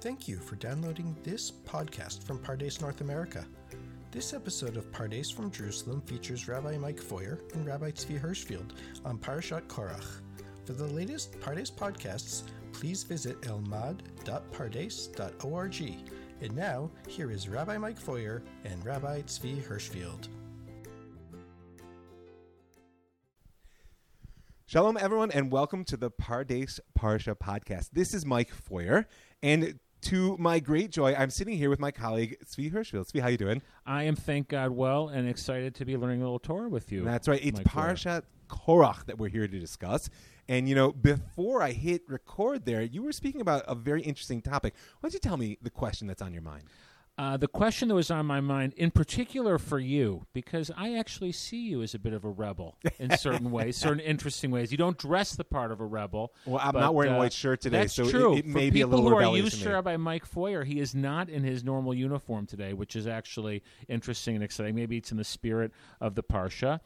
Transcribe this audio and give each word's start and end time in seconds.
Thank 0.00 0.26
you 0.26 0.38
for 0.38 0.56
downloading 0.56 1.14
this 1.22 1.48
podcast 1.50 2.24
from 2.24 2.38
Pardes 2.38 2.80
North 2.80 3.02
America. 3.02 3.44
This 4.10 4.32
episode 4.32 4.78
of 4.78 4.90
Pardes 4.90 5.30
from 5.30 5.50
Jerusalem 5.50 6.00
features 6.00 6.48
Rabbi 6.48 6.78
Mike 6.78 6.98
Feuer 6.98 7.38
and 7.52 7.66
Rabbi 7.66 7.90
Tzvi 7.90 8.18
Hirschfield 8.18 8.70
on 9.04 9.18
Parashat 9.18 9.66
Korach. 9.66 10.22
For 10.64 10.72
the 10.72 10.86
latest 10.86 11.38
Pardes 11.40 11.70
podcasts, 11.70 12.44
please 12.72 13.02
visit 13.02 13.38
elmad.pardes.org. 13.42 15.94
And 16.40 16.56
now, 16.56 16.90
here 17.06 17.30
is 17.30 17.50
Rabbi 17.50 17.76
Mike 17.76 18.00
Feuer 18.00 18.40
and 18.64 18.82
Rabbi 18.86 19.20
Tzvi 19.20 19.62
Hirschfield. 19.62 20.28
Shalom, 24.64 24.96
everyone, 24.96 25.30
and 25.32 25.52
welcome 25.52 25.84
to 25.84 25.98
the 25.98 26.10
Pardes 26.10 26.80
Parsha 26.98 27.36
podcast. 27.36 27.90
This 27.92 28.14
is 28.14 28.24
Mike 28.24 28.50
Feuer, 28.50 29.04
and 29.42 29.78
to 30.02 30.36
my 30.38 30.60
great 30.60 30.90
joy, 30.90 31.14
I'm 31.14 31.30
sitting 31.30 31.56
here 31.56 31.70
with 31.70 31.80
my 31.80 31.90
colleague 31.90 32.36
Tzvi 32.44 32.72
Hirschfield. 32.72 33.10
Tzvi, 33.10 33.20
how 33.20 33.28
you 33.28 33.36
doing? 33.36 33.62
I 33.86 34.04
am, 34.04 34.16
thank 34.16 34.48
God, 34.48 34.70
well 34.70 35.08
and 35.08 35.28
excited 35.28 35.74
to 35.76 35.84
be 35.84 35.96
learning 35.96 36.20
a 36.20 36.24
little 36.24 36.38
Torah 36.38 36.68
with 36.68 36.90
you. 36.92 37.04
That's 37.04 37.28
right. 37.28 37.40
It's 37.42 37.58
Mike. 37.58 37.66
Parshat 37.66 38.22
Korach 38.48 39.06
that 39.06 39.18
we're 39.18 39.28
here 39.28 39.46
to 39.46 39.58
discuss. 39.58 40.10
And 40.48 40.68
you 40.68 40.74
know, 40.74 40.92
before 40.92 41.62
I 41.62 41.72
hit 41.72 42.02
record, 42.08 42.64
there, 42.64 42.82
you 42.82 43.02
were 43.02 43.12
speaking 43.12 43.40
about 43.40 43.64
a 43.68 43.74
very 43.74 44.02
interesting 44.02 44.42
topic. 44.42 44.74
Why 45.00 45.08
don't 45.08 45.14
you 45.14 45.20
tell 45.20 45.36
me 45.36 45.58
the 45.62 45.70
question 45.70 46.08
that's 46.08 46.22
on 46.22 46.32
your 46.32 46.42
mind? 46.42 46.64
Uh, 47.20 47.36
the 47.36 47.46
question 47.46 47.88
that 47.88 47.94
was 47.94 48.10
on 48.10 48.24
my 48.24 48.40
mind, 48.40 48.72
in 48.78 48.90
particular 48.90 49.58
for 49.58 49.78
you, 49.78 50.26
because 50.32 50.70
I 50.74 50.94
actually 50.96 51.32
see 51.32 51.60
you 51.68 51.82
as 51.82 51.94
a 51.94 51.98
bit 51.98 52.14
of 52.14 52.24
a 52.24 52.30
rebel 52.30 52.78
in 52.98 53.14
certain 53.18 53.50
ways, 53.50 53.76
certain 53.76 54.00
interesting 54.00 54.50
ways. 54.50 54.72
You 54.72 54.78
don't 54.78 54.96
dress 54.96 55.34
the 55.34 55.44
part 55.44 55.70
of 55.70 55.80
a 55.80 55.84
rebel. 55.84 56.32
Well, 56.46 56.62
I'm 56.64 56.72
but, 56.72 56.80
not 56.80 56.94
wearing 56.94 57.12
a 57.12 57.16
uh, 57.16 57.18
white 57.18 57.34
shirt 57.34 57.60
today, 57.60 57.88
so 57.88 58.04
it- 58.04 58.10
true. 58.10 58.36
it 58.36 58.46
For 58.46 58.48
may 58.48 58.70
be 58.70 58.80
a 58.80 58.86
people 58.86 59.00
little 59.00 59.10
who 59.10 59.16
are 59.16 59.18
rebellious 59.18 59.52
used 59.52 59.62
to. 59.64 59.70
Rabbi 59.70 59.98
Mike 59.98 60.24
Feuer, 60.24 60.64
he 60.64 60.80
is 60.80 60.94
not 60.94 61.28
in 61.28 61.44
his 61.44 61.62
normal 61.62 61.92
uniform 61.92 62.46
today, 62.46 62.72
which 62.72 62.96
is 62.96 63.06
actually 63.06 63.62
interesting 63.86 64.34
and 64.34 64.42
exciting. 64.42 64.74
Maybe 64.74 64.96
it's 64.96 65.10
in 65.10 65.18
the 65.18 65.24
spirit 65.24 65.72
of 66.00 66.14
the 66.14 66.22
parsha, 66.22 66.80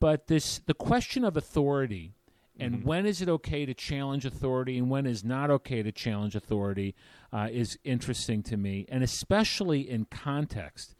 but 0.00 0.28
this 0.28 0.60
the 0.60 0.72
question 0.72 1.24
of 1.24 1.36
authority 1.36 2.14
and 2.58 2.76
Mm-hmm. 2.76 2.88
when 2.88 3.06
is 3.06 3.20
it 3.20 3.28
okay 3.28 3.66
to 3.66 3.74
challenge 3.74 4.24
authority 4.24 4.78
and 4.78 4.88
when 4.90 5.06
is 5.06 5.24
not 5.24 5.50
okay 5.50 5.82
to 5.82 5.92
challenge 5.92 6.36
authority 6.36 6.94
uh, 7.32 7.48
is 7.50 7.78
interesting 7.84 8.42
to 8.44 8.56
me, 8.56 8.86
and 8.88 9.02
especially 9.02 9.88
in 9.88 10.04
context. 10.06 10.94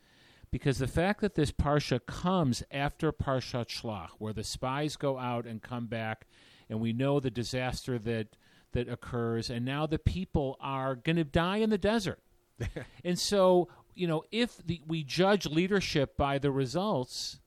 Because 0.50 0.78
the 0.78 0.86
fact 0.86 1.20
that 1.20 1.34
this 1.34 1.50
parsha 1.50 2.05
comes 2.06 2.62
after 2.70 3.11
Parshat 3.12 3.66
Shlach, 3.66 4.11
where 4.19 4.33
the 4.33 4.44
spies 4.44 4.94
go 4.96 5.19
out 5.19 5.46
and 5.46 5.61
come 5.61 5.86
back, 5.86 6.27
and 6.69 6.80
we 6.80 6.92
know 6.92 7.19
the 7.19 7.30
disaster 7.30 7.98
that 7.98 8.36
that 8.72 8.89
occurs, 8.89 9.50
and 9.50 9.64
now 9.64 9.86
the 9.86 9.98
people 9.98 10.56
are 10.61 10.96
going 10.96 11.16
to 11.16 11.24
die 11.24 11.58
in 11.58 11.70
the 11.70 11.78
desert. 11.78 12.20
and 13.05 13.18
so, 13.18 13.68
you 13.94 14.06
know, 14.06 14.24
if 14.30 14.58
the, 14.64 14.80
we 14.86 15.02
judge 15.02 15.46
leadership 15.46 16.16
by 16.16 16.39
the 16.39 16.50
results, 16.50 17.41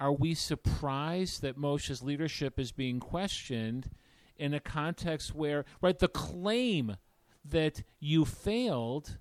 are 0.00 0.12
we 0.12 0.34
surprised 0.34 1.42
that 1.42 1.58
Moshe's 1.58 2.02
leadership 2.02 2.58
is 2.58 2.72
being 2.72 2.98
questioned 2.98 3.90
in 4.38 4.54
a 4.54 4.60
context 4.60 5.34
where, 5.34 5.66
right, 5.82 5.98
the 5.98 6.08
claim 6.08 6.96
that 7.44 7.82
you 8.00 8.24
failed? 8.24 9.18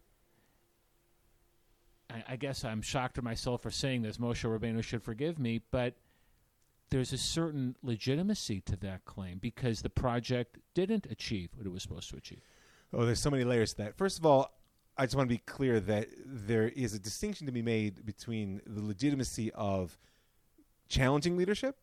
I, 2.27 2.37
guess 2.37 2.65
I'm 2.65 2.81
shocked 2.81 3.19
at 3.19 3.23
myself 3.23 3.61
for 3.61 3.69
saying 3.69 4.01
this. 4.01 4.17
Moshe 4.17 4.43
Rabbeinu 4.43 4.81
should 4.81 5.03
forgive 5.03 5.37
me, 5.37 5.61
but 5.69 5.93
there's 6.89 7.13
a 7.13 7.19
certain 7.19 7.75
legitimacy 7.83 8.61
to 8.61 8.75
that 8.77 9.05
claim 9.05 9.37
because 9.37 9.81
the 9.81 9.91
project 9.91 10.57
didn't 10.73 11.05
achieve 11.05 11.49
what 11.53 11.67
it 11.67 11.69
was 11.69 11.83
supposed 11.83 12.09
to 12.09 12.17
achieve. 12.17 12.41
Oh, 12.93 13.05
there's 13.05 13.19
so 13.19 13.29
many 13.29 13.43
layers 13.43 13.73
to 13.73 13.83
that. 13.83 13.95
First 13.95 14.17
of 14.17 14.25
all, 14.25 14.57
I 14.97 15.05
just 15.05 15.15
want 15.15 15.29
to 15.29 15.35
be 15.35 15.41
clear 15.45 15.79
that 15.81 16.07
there 16.25 16.69
is 16.69 16.95
a 16.95 16.99
distinction 16.99 17.45
to 17.45 17.51
be 17.51 17.61
made 17.61 18.05
between 18.05 18.59
the 18.65 18.81
legitimacy 18.81 19.51
of 19.51 19.95
challenging 20.89 21.37
leadership, 21.37 21.77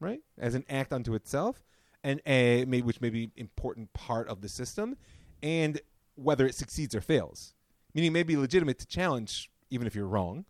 right, 0.00 0.20
as 0.38 0.54
an 0.54 0.64
act 0.68 0.92
unto 0.92 1.14
itself, 1.14 1.62
and 2.02 2.20
a 2.26 2.64
may, 2.64 2.82
which 2.82 3.00
may 3.00 3.10
be 3.10 3.30
important 3.36 3.92
part 3.92 4.28
of 4.28 4.40
the 4.40 4.48
system, 4.48 4.96
and 5.42 5.80
whether 6.16 6.46
it 6.46 6.54
succeeds 6.54 6.94
or 6.94 7.00
fails. 7.00 7.54
Meaning, 7.94 8.08
it 8.08 8.12
may 8.12 8.22
be 8.24 8.36
legitimate 8.36 8.78
to 8.80 8.86
challenge 8.86 9.50
even 9.70 9.86
if 9.86 9.94
you're 9.94 10.06
wrong, 10.06 10.44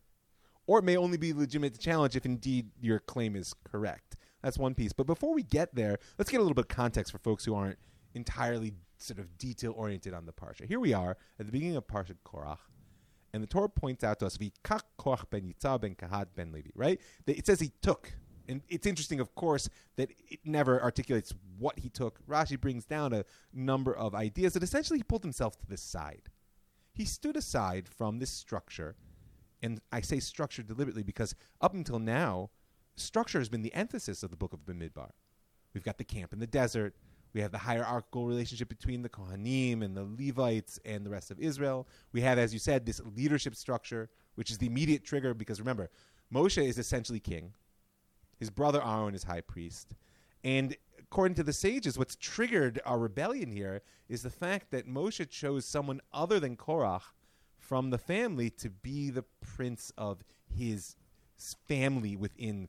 or 0.66 0.78
it 0.78 0.84
may 0.84 0.96
only 0.96 1.18
be 1.18 1.32
legitimate 1.32 1.74
to 1.74 1.80
challenge 1.80 2.16
if 2.16 2.24
indeed 2.24 2.70
your 2.80 2.98
claim 2.98 3.36
is 3.36 3.54
correct. 3.64 4.16
That's 4.42 4.58
one 4.58 4.74
piece. 4.74 4.92
But 4.92 5.06
before 5.06 5.34
we 5.34 5.42
get 5.42 5.74
there, 5.74 5.98
let's 6.18 6.30
get 6.30 6.38
a 6.38 6.42
little 6.42 6.54
bit 6.54 6.66
of 6.66 6.68
context 6.68 7.12
for 7.12 7.18
folks 7.18 7.44
who 7.44 7.54
aren't 7.54 7.78
entirely 8.14 8.74
sort 8.98 9.18
of 9.18 9.38
detail 9.38 9.74
oriented 9.76 10.14
on 10.14 10.26
the 10.26 10.32
parsha. 10.32 10.66
Here 10.66 10.80
we 10.80 10.92
are 10.92 11.16
at 11.38 11.46
the 11.46 11.52
beginning 11.52 11.76
of 11.76 11.86
Parshat 11.86 12.16
Korach, 12.26 12.58
and 13.34 13.42
the 13.42 13.46
Torah 13.46 13.68
points 13.68 14.02
out 14.02 14.20
to 14.20 14.26
us, 14.26 14.38
"V'kach 14.38 14.82
Korach 14.98 15.28
ben 15.28 15.42
Yitzhar 15.42 15.80
ben 15.80 15.94
Kahat 15.94 16.28
ben 16.34 16.52
Levi." 16.52 16.70
Right? 16.74 17.00
It 17.26 17.44
says 17.44 17.60
he 17.60 17.72
took, 17.82 18.14
and 18.48 18.62
it's 18.68 18.86
interesting, 18.86 19.20
of 19.20 19.34
course, 19.34 19.68
that 19.96 20.10
it 20.28 20.40
never 20.44 20.82
articulates 20.82 21.34
what 21.58 21.80
he 21.80 21.90
took. 21.90 22.24
Rashi 22.26 22.58
brings 22.58 22.86
down 22.86 23.12
a 23.12 23.24
number 23.52 23.94
of 23.94 24.14
ideas 24.14 24.54
that 24.54 24.62
essentially 24.62 25.00
he 25.00 25.02
pulled 25.02 25.22
himself 25.22 25.58
to 25.58 25.66
the 25.66 25.76
side. 25.76 26.30
He 26.94 27.04
stood 27.04 27.36
aside 27.36 27.88
from 27.88 28.18
this 28.18 28.30
structure 28.30 28.96
and 29.64 29.80
I 29.90 30.02
say 30.02 30.20
structure 30.20 30.62
deliberately 30.62 31.02
because 31.02 31.34
up 31.58 31.72
until 31.72 31.98
now, 31.98 32.50
structure 32.96 33.38
has 33.38 33.48
been 33.48 33.62
the 33.62 33.72
emphasis 33.72 34.22
of 34.22 34.30
the 34.30 34.36
book 34.36 34.52
of 34.52 34.66
Bamidbar. 34.66 35.10
We've 35.72 35.82
got 35.82 35.96
the 35.96 36.04
camp 36.04 36.34
in 36.34 36.38
the 36.38 36.46
desert. 36.46 36.94
We 37.34 37.40
have 37.40 37.50
the 37.50 37.58
hierarchical 37.58 38.26
relationship 38.26 38.68
between 38.68 39.02
the 39.02 39.08
Kohanim 39.08 39.82
and 39.82 39.96
the 39.96 40.06
Levites 40.18 40.78
and 40.84 41.04
the 41.04 41.10
rest 41.10 41.30
of 41.30 41.40
Israel. 41.40 41.88
We 42.12 42.20
have, 42.20 42.38
as 42.38 42.52
you 42.52 42.60
said, 42.60 42.86
this 42.86 43.00
leadership 43.16 43.56
structure, 43.56 44.08
which 44.36 44.50
is 44.50 44.58
the 44.58 44.66
immediate 44.66 45.04
trigger 45.04 45.34
because 45.34 45.58
remember, 45.58 45.90
Moshe 46.32 46.64
is 46.64 46.78
essentially 46.78 47.20
king. 47.20 47.52
His 48.38 48.50
brother 48.50 48.82
Aaron 48.84 49.14
is 49.14 49.24
high 49.24 49.40
priest. 49.40 49.94
And 50.44 50.76
according 51.00 51.34
to 51.36 51.42
the 51.42 51.52
sages, 51.52 51.98
what's 51.98 52.16
triggered 52.16 52.80
our 52.84 52.98
rebellion 52.98 53.50
here 53.50 53.82
is 54.08 54.22
the 54.22 54.30
fact 54.30 54.70
that 54.70 54.88
Moshe 54.88 55.28
chose 55.28 55.64
someone 55.64 56.00
other 56.12 56.38
than 56.38 56.56
Korach 56.56 57.02
from 57.58 57.90
the 57.90 57.98
family 57.98 58.50
to 58.50 58.70
be 58.70 59.10
the 59.10 59.24
prince 59.40 59.90
of 59.96 60.22
his 60.46 60.96
family 61.66 62.14
within 62.14 62.68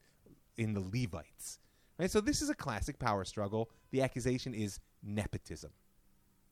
in 0.58 0.74
the 0.74 0.80
Levites. 0.80 1.60
Right? 2.00 2.12
So 2.12 2.22
this 2.22 2.42
is 2.42 2.50
a 2.50 2.56
classic 2.56 3.00
power 3.00 3.24
struggle. 3.26 3.70
The 3.96 4.02
accusation 4.02 4.54
is 4.54 4.82
nepotism. 5.02 5.72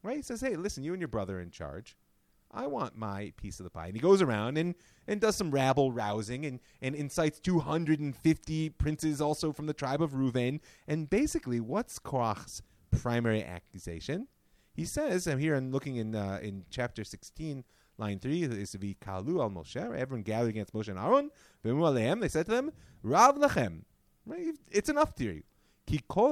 Right? 0.02 0.16
He 0.16 0.22
says, 0.22 0.40
"Hey, 0.40 0.56
listen, 0.56 0.82
you 0.84 0.94
and 0.94 1.02
your 1.02 1.10
brother 1.10 1.40
are 1.40 1.42
in 1.42 1.52
charge. 1.52 1.98
I 2.50 2.68
want 2.68 2.96
my 2.96 3.34
piece 3.36 3.60
of 3.60 3.66
the 3.66 3.70
pie." 3.70 3.88
And 3.88 3.96
he 3.98 4.02
goes 4.02 4.22
around 4.22 4.58
and 4.58 4.76
and 5.08 5.20
does 5.20 5.36
some 5.36 5.52
rabble 5.52 5.92
rousing 5.92 6.46
and 6.46 6.62
and 6.82 6.96
incites 6.96 7.42
250 7.42 8.70
princes 8.70 9.20
also 9.20 9.52
from 9.52 9.66
the 9.66 9.74
tribe 9.74 10.02
of 10.02 10.12
Reuven. 10.12 10.62
And 10.88 11.10
basically, 11.10 11.60
what's 11.60 12.00
Korach's 12.00 12.62
primary 12.92 13.44
accusation? 13.44 14.30
He 14.74 14.86
says, 14.86 15.28
I'm 15.28 15.40
here 15.40 15.54
and 15.56 15.74
looking 15.74 15.98
in 15.98 16.16
uh, 16.16 16.40
in 16.42 16.64
chapter 16.70 17.04
16, 17.04 17.66
line 17.98 18.20
3, 18.20 18.44
is 18.44 18.72
the 18.72 18.96
Kalu 18.96 19.42
al 19.42 19.50
Moshe, 19.50 19.76
everyone 19.76 20.24
gathered 20.24 20.50
against 20.50 20.74
Moshe 20.74 20.88
and 20.88 20.98
Aaron. 20.98 21.30
They 22.22 22.30
said 22.30 22.46
to 22.46 22.52
them, 22.54 22.72
Rav 23.04 23.36
lachem. 23.36 23.82
Right? 24.26 24.56
It's 24.72 24.88
enough 24.88 25.14
to 25.16 25.26
you. 25.26 25.44
Ki 25.86 26.02
kol 26.08 26.32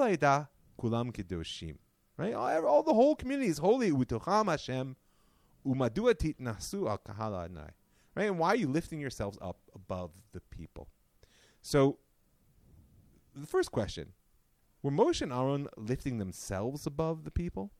kulam 0.81 1.11
kedoshim. 1.13 1.77
Right? 2.17 2.33
All, 2.33 2.65
all 2.65 2.83
the 2.83 2.93
whole 2.93 3.15
community 3.15 3.49
is 3.49 3.57
holy. 3.57 3.91
Utucham 3.91 4.49
Hashem. 4.49 4.95
Umadua 5.65 6.13
titnasu 6.13 6.89
al 6.89 6.99
kahala 6.99 7.49
adnai. 7.49 7.69
Right? 8.15 8.27
And 8.27 8.39
why 8.39 8.49
are 8.49 8.55
you 8.55 8.67
lifting 8.67 8.99
yourselves 8.99 9.37
up 9.41 9.59
above 9.73 10.11
the 10.33 10.41
people? 10.41 10.89
So, 11.61 11.99
the 13.35 13.47
first 13.47 13.71
question 13.71 14.13
were 14.83 14.91
Moshe 14.91 15.21
and 15.21 15.31
Aaron 15.31 15.67
lifting 15.77 16.17
themselves 16.17 16.85
above 16.85 17.23
the 17.23 17.31
people? 17.31 17.71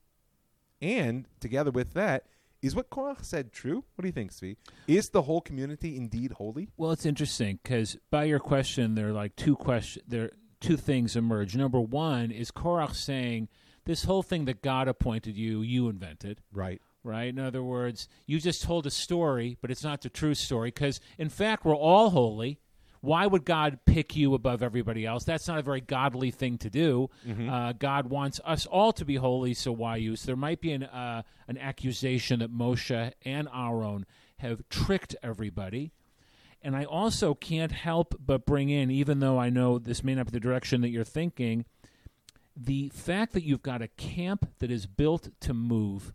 And 0.82 1.28
together 1.40 1.72
with 1.72 1.94
that, 1.94 2.26
is 2.62 2.76
what 2.76 2.90
Korach 2.90 3.26
said 3.26 3.52
true? 3.52 3.84
What 3.96 4.04
do 4.04 4.08
you 4.08 4.12
think, 4.12 4.32
Tzvi? 4.32 4.56
Is 4.88 5.10
the 5.10 5.24
whole 5.24 5.42
community 5.42 5.98
indeed 5.98 6.34
holy? 6.34 6.70
Well, 6.78 6.92
it's 6.92 7.06
interesting 7.06 7.60
because 7.62 7.98
by 8.12 8.26
your 8.26 8.40
question, 8.40 8.94
there 8.94 9.08
are 9.08 9.14
like 9.14 9.36
two 9.36 9.56
questions. 9.56 10.06
There 10.08 10.32
two 10.62 10.78
things 10.78 11.16
emerge. 11.16 11.56
Number 11.56 11.82
one 11.82 12.32
is 12.32 12.52
Korach 12.52 12.96
saying 12.96 13.50
this 13.86 14.04
whole 14.06 14.24
thing 14.24 14.46
that 14.46 14.62
God 14.62 14.88
appointed 14.88 15.36
you, 15.36 15.62
you 15.62 15.90
invented. 15.90 16.40
Right. 16.54 16.82
Right. 17.04 17.30
In 17.30 17.40
other 17.40 17.64
words, 17.64 18.08
you 18.28 18.40
just 18.40 18.62
told 18.62 18.86
a 18.86 18.92
story, 18.92 19.58
but 19.60 19.72
it's 19.72 19.84
not 19.84 20.02
the 20.02 20.10
true 20.10 20.36
story. 20.36 20.68
Because 20.70 21.00
in 21.18 21.30
fact, 21.30 21.66
we're 21.66 21.76
all 21.76 22.12
holy. 22.12 22.60
Why 23.04 23.26
would 23.26 23.46
God 23.46 23.80
pick 23.88 24.16
you 24.16 24.36
above 24.36 24.62
everybody 24.62 25.08
else? 25.08 25.24
That's 25.24 25.48
not 25.48 25.58
a 25.58 25.64
very 25.64 25.82
godly 25.82 26.30
thing 26.30 26.60
to 26.60 26.70
do. 26.70 27.10
Uh, 27.50 27.74
God 27.74 28.12
wants 28.12 28.40
us 28.46 28.68
all 28.68 28.94
to 28.94 29.04
be 29.04 29.16
holy, 29.16 29.56
so 29.56 29.72
why 29.72 29.96
you? 29.96 30.16
So 30.16 30.28
there 30.28 30.36
might 30.36 30.62
be 30.62 30.72
an 30.74 30.84
uh, 30.84 31.24
an 31.48 31.58
accusation 31.58 32.40
that 32.42 32.54
Moshe 32.54 33.12
and 33.26 33.48
Aaron 33.52 34.06
have 34.38 34.62
tricked 34.70 35.16
everybody. 35.24 35.92
And 36.64 36.76
I 36.76 36.84
also 36.84 37.34
can't 37.34 37.72
help 37.72 38.16
but 38.24 38.46
bring 38.46 38.70
in, 38.70 38.92
even 38.92 39.20
though 39.20 39.40
I 39.40 39.50
know 39.50 39.80
this 39.80 40.04
may 40.04 40.16
not 40.16 40.28
be 40.28 40.32
the 40.32 40.40
direction 40.40 40.82
that 40.82 40.90
you're 40.90 41.04
thinking, 41.04 41.66
the 42.56 42.90
fact 42.90 43.34
that 43.34 43.44
you've 43.44 43.64
got 43.64 43.82
a 43.82 43.88
camp 43.88 44.48
that 44.60 44.70
is 44.70 44.86
built 44.86 45.30
to 45.42 45.54
move 45.54 46.14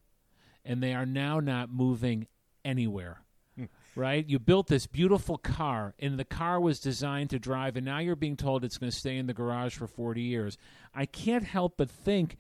and 0.64 0.82
they 0.82 0.93
are 0.93 1.06
now 1.06 1.40
not 1.40 1.70
moving 1.70 2.26
anywhere. 2.64 3.22
Hmm. 3.56 3.64
Right? 3.94 4.28
You 4.28 4.38
built 4.38 4.66
this 4.66 4.87
beautiful 4.87 5.38
car, 5.38 5.94
and 5.98 6.19
the 6.19 6.25
car 6.25 6.60
was 6.60 6.81
designed 6.81 7.31
to 7.31 7.38
drive, 7.38 7.76
and 7.76 7.87
now 7.87 7.99
you're 7.99 8.16
being 8.16 8.37
told 8.37 8.64
it's 8.64 8.76
going 8.76 8.90
to 8.90 8.96
stay 8.96 9.16
in 9.16 9.26
the 9.26 9.32
garage 9.32 9.76
for 9.76 9.87
40 9.87 10.20
years. 10.20 10.58
I 10.94 11.06
can't 11.06 11.44
help 11.44 11.78
but 11.78 11.90
think 11.90 12.37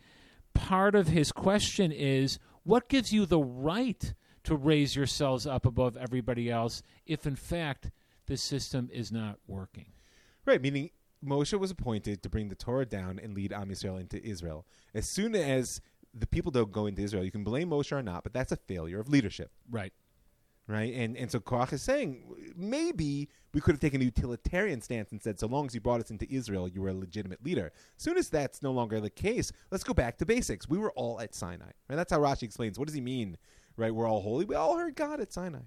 part 0.52 0.94
of 0.94 1.08
his 1.08 1.32
question 1.32 1.92
is 1.92 2.38
what 2.64 2.88
gives 2.88 3.12
you 3.12 3.24
the 3.24 3.40
right 3.40 4.12
to 4.44 4.56
raise 4.56 4.94
yourselves 4.94 5.46
up 5.46 5.64
above 5.64 5.96
everybody 5.96 6.50
else 6.50 6.82
if, 7.06 7.26
in 7.26 7.36
fact, 7.36 7.90
this 8.26 8.42
system 8.42 8.90
is 8.92 9.10
not 9.10 9.38
working? 9.46 9.86
Right, 10.44 10.62
meaning 10.62 10.90
Moshe 11.24 11.58
was 11.58 11.70
appointed 11.70 12.22
to 12.22 12.28
bring 12.28 12.48
the 12.48 12.54
Torah 12.54 12.86
down 12.86 13.18
and 13.18 13.34
lead 13.34 13.52
Am 13.52 13.68
Yisrael 13.68 13.98
into 14.00 14.22
Israel. 14.24 14.66
As 14.94 15.08
soon 15.08 15.34
as 15.34 15.80
the 16.14 16.26
people 16.26 16.52
don't 16.52 16.70
go 16.72 16.86
into 16.86 17.02
Israel, 17.02 17.24
you 17.24 17.30
can 17.30 17.44
blame 17.44 17.70
Moshe 17.70 17.92
or 17.92 18.02
not, 18.02 18.22
but 18.22 18.32
that's 18.32 18.52
a 18.52 18.56
failure 18.56 19.00
of 19.00 19.08
leadership. 19.08 19.50
Right. 19.70 19.92
right? 20.68 20.92
And 20.94 21.16
and 21.16 21.30
so 21.30 21.40
Korach 21.40 21.72
is 21.72 21.82
saying 21.82 22.22
maybe 22.56 23.28
we 23.54 23.60
could 23.60 23.74
have 23.74 23.80
taken 23.80 24.00
a 24.00 24.04
utilitarian 24.04 24.80
stance 24.80 25.12
and 25.12 25.22
said, 25.22 25.38
so 25.38 25.46
long 25.46 25.66
as 25.66 25.74
you 25.74 25.80
brought 25.80 26.00
us 26.00 26.10
into 26.10 26.30
Israel, 26.32 26.68
you 26.68 26.82
were 26.82 26.90
a 26.90 26.94
legitimate 26.94 27.44
leader. 27.44 27.72
As 27.96 28.02
soon 28.02 28.18
as 28.18 28.28
that's 28.28 28.62
no 28.62 28.72
longer 28.72 29.00
the 29.00 29.10
case, 29.10 29.52
let's 29.70 29.84
go 29.84 29.94
back 29.94 30.18
to 30.18 30.26
basics. 30.26 30.68
We 30.68 30.78
were 30.78 30.92
all 30.92 31.20
at 31.20 31.34
Sinai, 31.34 31.64
right? 31.88 31.96
That's 31.96 32.12
how 32.12 32.20
Rashi 32.20 32.42
explains. 32.44 32.78
What 32.78 32.86
does 32.86 32.94
he 32.94 33.00
mean, 33.00 33.38
right? 33.76 33.94
We're 33.94 34.08
all 34.08 34.20
holy. 34.20 34.44
We 34.44 34.54
all 34.54 34.76
heard 34.76 34.96
God 34.96 35.20
at 35.20 35.32
Sinai. 35.32 35.60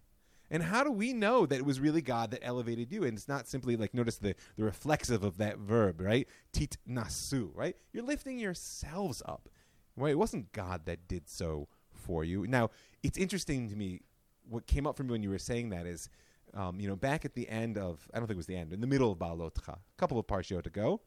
And 0.51 0.63
how 0.63 0.83
do 0.83 0.91
we 0.91 1.13
know 1.13 1.45
that 1.45 1.57
it 1.57 1.65
was 1.65 1.79
really 1.79 2.01
God 2.01 2.31
that 2.31 2.43
elevated 2.43 2.91
you? 2.91 3.03
And 3.03 3.17
it's 3.17 3.27
not 3.27 3.47
simply 3.47 3.75
like 3.75 3.93
notice 3.93 4.17
the, 4.17 4.35
the 4.57 4.63
reflexive 4.63 5.23
of 5.23 5.37
that 5.37 5.59
verb, 5.59 6.01
right? 6.01 6.27
Tit 6.51 6.77
nasu, 6.89 7.51
right? 7.53 7.75
You're 7.93 8.03
lifting 8.03 8.39
yourselves 8.39 9.21
up. 9.25 9.49
Right? 9.95 10.11
It 10.11 10.17
wasn't 10.17 10.53
God 10.53 10.85
that 10.85 11.09
did 11.09 11.27
so 11.27 11.67
for 11.93 12.23
you. 12.23 12.47
Now, 12.47 12.69
it's 13.03 13.17
interesting 13.17 13.69
to 13.69 13.75
me 13.75 14.01
what 14.47 14.65
came 14.65 14.87
up 14.87 14.95
for 14.95 15.03
me 15.03 15.11
when 15.11 15.23
you 15.23 15.29
were 15.29 15.37
saying 15.37 15.69
that 15.69 15.85
is, 15.85 16.09
um, 16.53 16.79
you 16.79 16.87
know, 16.87 16.95
back 16.95 17.25
at 17.25 17.33
the 17.33 17.47
end 17.49 17.77
of 17.77 18.07
I 18.13 18.17
don't 18.17 18.27
think 18.27 18.35
it 18.35 18.37
was 18.37 18.45
the 18.45 18.55
end, 18.55 18.71
in 18.71 18.79
the 18.79 18.87
middle 18.87 19.11
of 19.11 19.19
Beha'alotcha, 19.19 19.67
a 19.67 19.79
couple 19.97 20.17
of 20.17 20.25
parshiot 20.25 20.65
ago, 20.65 21.01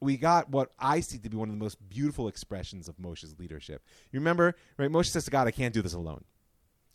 we 0.00 0.16
got 0.16 0.48
what 0.48 0.72
I 0.78 1.00
see 1.00 1.18
to 1.18 1.28
be 1.28 1.36
one 1.36 1.48
of 1.48 1.54
the 1.54 1.62
most 1.62 1.76
beautiful 1.88 2.28
expressions 2.28 2.88
of 2.88 2.96
Moshe's 2.96 3.38
leadership. 3.38 3.84
You 4.10 4.20
remember, 4.20 4.54
right? 4.78 4.90
Moshe 4.90 5.06
says 5.06 5.24
to 5.26 5.30
God, 5.30 5.46
"I 5.46 5.50
can't 5.50 5.74
do 5.74 5.82
this 5.82 5.92
alone." 5.92 6.24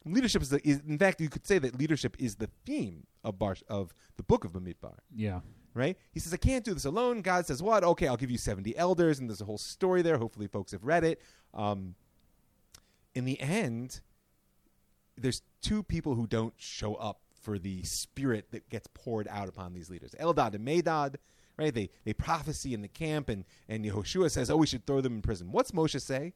Leadership 0.05 0.41
is, 0.41 0.49
the, 0.49 0.67
is 0.67 0.81
in 0.87 0.97
fact, 0.97 1.21
you 1.21 1.29
could 1.29 1.45
say 1.47 1.57
that 1.59 1.77
leadership 1.79 2.15
is 2.19 2.35
the 2.35 2.49
theme 2.65 3.05
of 3.23 3.39
Bar, 3.39 3.55
of 3.69 3.93
the 4.17 4.23
book 4.23 4.43
of 4.43 4.51
Bamidbar 4.51 4.97
Yeah. 5.15 5.39
right? 5.73 5.97
He 6.11 6.19
says, 6.19 6.33
I 6.33 6.37
can't 6.37 6.65
do 6.65 6.73
this 6.73 6.85
alone. 6.85 7.21
God 7.21 7.45
says, 7.45 7.63
What? 7.63 7.83
Okay, 7.83 8.07
I'll 8.07 8.17
give 8.17 8.29
you 8.31 8.37
70 8.37 8.75
elders. 8.77 9.19
And 9.19 9.29
there's 9.29 9.41
a 9.41 9.45
whole 9.45 9.57
story 9.57 10.01
there. 10.01 10.17
Hopefully, 10.17 10.47
folks 10.47 10.71
have 10.73 10.83
read 10.83 11.03
it. 11.03 11.21
Um, 11.53 11.95
in 13.15 13.25
the 13.25 13.39
end, 13.39 14.01
there's 15.17 15.41
two 15.61 15.83
people 15.83 16.15
who 16.15 16.27
don't 16.27 16.53
show 16.57 16.95
up 16.95 17.21
for 17.41 17.59
the 17.59 17.83
spirit 17.83 18.51
that 18.51 18.69
gets 18.69 18.87
poured 18.93 19.27
out 19.29 19.47
upon 19.49 19.73
these 19.73 19.89
leaders 19.89 20.15
Eldad 20.19 20.55
and 20.55 20.67
Medad. 20.67 21.15
Right, 21.55 21.71
they 21.73 21.91
they 22.03 22.13
prophecy 22.13 22.73
in 22.73 22.81
the 22.81 22.87
camp, 22.87 23.29
and 23.29 23.45
and 23.69 23.85
Yehoshua 23.85 24.31
says, 24.31 24.49
"Oh, 24.49 24.57
we 24.57 24.65
should 24.65 24.87
throw 24.87 25.01
them 25.01 25.13
in 25.13 25.21
prison." 25.21 25.51
What's 25.51 25.69
Moshe 25.71 26.01
say? 26.01 26.33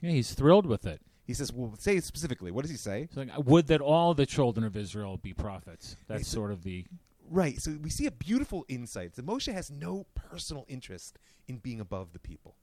Yeah, 0.00 0.10
he's 0.12 0.32
thrilled 0.34 0.66
with 0.66 0.86
it. 0.86 1.00
He 1.30 1.34
says, 1.34 1.52
"Well, 1.52 1.76
say 1.78 1.94
it 1.96 2.02
specifically. 2.02 2.50
What 2.50 2.62
does 2.62 2.72
he 2.72 2.76
say?" 2.76 3.08
Like, 3.14 3.30
would 3.38 3.68
that 3.68 3.80
all 3.80 4.14
the 4.14 4.26
children 4.26 4.64
of 4.64 4.76
Israel 4.76 5.16
be 5.16 5.32
prophets? 5.32 5.94
That's 6.08 6.22
It's- 6.22 6.28
sort 6.28 6.50
of 6.50 6.64
the 6.64 6.84
Right. 7.28 7.62
So 7.62 7.78
we 7.80 7.90
see 7.90 8.06
a 8.06 8.10
beautiful 8.10 8.64
insight 8.66 9.14
that 9.14 9.24
Moshe 9.24 9.52
has 9.52 9.70
no 9.70 10.04
personal 10.14 10.64
interest 10.66 11.16
in 11.46 11.58
being 11.58 11.78
above 11.78 12.12
the 12.12 12.18
people. 12.18 12.56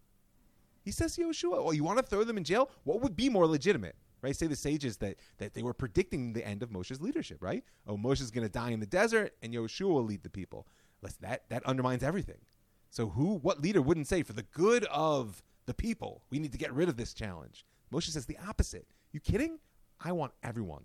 He 0.84 0.92
says 0.92 1.16
to 1.16 1.22
Yoshua, 1.22 1.56
"Oh, 1.66 1.72
you 1.72 1.86
want 1.86 2.00
to 2.00 2.04
throw 2.06 2.26
them 2.26 2.38
in 2.38 2.44
jail? 2.44 2.70
What 2.84 3.00
would 3.02 3.16
be 3.16 3.30
more 3.30 3.48
legitimate?" 3.48 3.96
Right? 4.22 4.36
Say 4.36 4.48
the 4.48 4.58
sages 4.58 4.98
that 4.98 5.16
that 5.38 5.54
they 5.54 5.64
were 5.64 5.74
predicting 5.74 6.34
the 6.34 6.46
end 6.46 6.62
of 6.62 6.70
Moshe's 6.70 7.00
leadership. 7.00 7.42
Right? 7.42 7.64
Oh, 7.86 7.96
Moshe's 7.96 8.30
going 8.32 8.46
to 8.46 8.52
die 8.52 8.72
in 8.72 8.82
the 8.82 8.86
desert, 8.86 9.38
and 9.42 9.54
Yoshua 9.54 9.88
will 9.94 10.04
lead 10.04 10.24
the 10.24 10.30
people. 10.30 10.68
Listen, 11.02 11.20
that 11.22 11.48
that 11.48 11.64
undermines 11.66 12.04
everything. 12.04 12.42
So 12.90 13.10
who, 13.12 13.36
what 13.36 13.62
leader 13.62 13.82
wouldn't 13.82 14.08
say, 14.08 14.22
for 14.24 14.34
the 14.34 14.44
good 14.44 14.84
of 14.86 15.42
the 15.66 15.74
people, 15.74 16.24
we 16.30 16.40
need 16.40 16.52
to 16.52 16.58
get 16.58 16.74
rid 16.74 16.90
of 16.90 16.98
this 16.98 17.14
challenge? 17.14 17.66
Moshe 17.92 18.10
says 18.10 18.26
the 18.26 18.38
opposite. 18.48 18.88
You 19.12 19.20
kidding? 19.20 19.60
I 20.00 20.12
want 20.12 20.34
everyone 20.44 20.84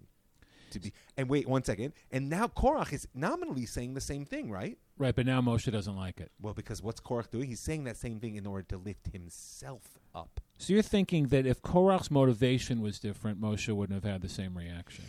to 0.71 0.81
be. 0.81 0.93
And 1.17 1.29
wait 1.29 1.49
one 1.49 1.65
second. 1.65 1.93
And 2.11 2.29
now 2.29 2.47
Korach 2.47 2.93
is 2.93 3.07
nominally 3.15 3.67
saying 3.67 3.95
the 3.95 4.01
same 4.01 4.25
thing, 4.25 4.51
right? 4.51 4.79
right. 4.99 5.15
But 5.15 5.27
now 5.27 5.41
Moshe 5.41 5.71
doesn't 5.71 5.97
like 5.97 6.21
it. 6.21 6.31
Well, 6.41 6.55
because 6.55 6.83
what's 6.83 7.01
Korach 7.01 7.31
doing? 7.31 7.49
He's 7.49 7.61
saying 7.61 7.85
that 7.85 7.97
same 7.97 8.21
thing 8.21 8.37
in 8.37 8.47
order 8.47 8.65
to 8.69 8.79
lift 8.79 9.09
himself 9.13 9.99
up. 10.15 10.41
So 10.59 10.73
you're 10.73 10.83
thinking 10.83 11.29
that 11.29 11.47
if 11.47 11.63
Korach's 11.63 12.11
motivation 12.11 12.81
was 12.81 12.99
different, 12.99 13.41
Moshe 13.41 13.73
wouldn't 13.75 14.03
have 14.03 14.11
had 14.11 14.23
the 14.23 14.29
same 14.29 14.57
reaction. 14.57 15.05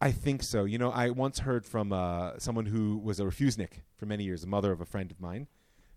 I 0.00 0.10
think 0.10 0.42
so. 0.42 0.64
You 0.64 0.78
know, 0.78 0.90
I 0.90 1.10
once 1.10 1.40
heard 1.40 1.64
from 1.64 1.92
uh, 1.92 2.38
someone 2.38 2.66
who 2.66 2.98
was 2.98 3.20
a 3.20 3.24
refusenik 3.24 3.82
for 3.96 4.06
many 4.06 4.24
years, 4.24 4.44
a 4.44 4.46
mother 4.46 4.72
of 4.72 4.80
a 4.80 4.84
friend 4.84 5.10
of 5.10 5.20
mine, 5.20 5.46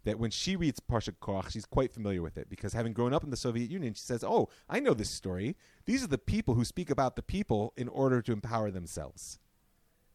that 0.07 0.18
when 0.18 0.31
she 0.31 0.56
reads 0.56 0.80
Parsha 0.80 1.13
Korach, 1.21 1.51
she's 1.51 1.65
quite 1.65 1.92
familiar 1.92 2.21
with 2.21 2.38
it 2.38 2.50
because 2.50 2.71
having 2.71 2.94
grown 2.94 3.13
up 3.13 3.25
in 3.25 3.30
the 3.30 3.36
Soviet 3.36 3.69
Union, 3.69 3.94
she 3.94 4.04
says, 4.04 4.24
"Oh, 4.24 4.48
I 4.69 4.80
know 4.80 4.94
this 4.94 5.09
story. 5.09 5.57
These 5.83 6.01
are 6.01 6.07
the 6.07 6.18
people 6.18 6.54
who 6.54 6.63
speak 6.63 6.89
about 6.89 7.18
the 7.18 7.21
people 7.21 7.74
in 7.75 7.89
order 7.89 8.21
to 8.21 8.31
empower 8.31 8.71
themselves." 8.71 9.38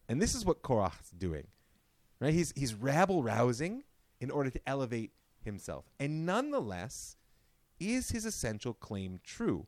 And 0.09 0.19
this 0.19 0.33
is 0.33 0.45
what 0.45 0.63
Korach's 0.63 1.11
doing, 1.11 1.45
right? 2.19 2.33
He's 2.33 2.53
he's 2.55 2.73
rabble 2.73 3.21
rousing 3.21 3.83
in 4.19 4.31
order 4.31 4.49
to 4.49 4.59
elevate 4.67 5.11
himself, 5.41 5.85
and 5.99 6.25
nonetheless, 6.25 7.15
is 7.79 8.09
his 8.09 8.25
essential 8.25 8.73
claim 8.73 9.19
true? 9.23 9.67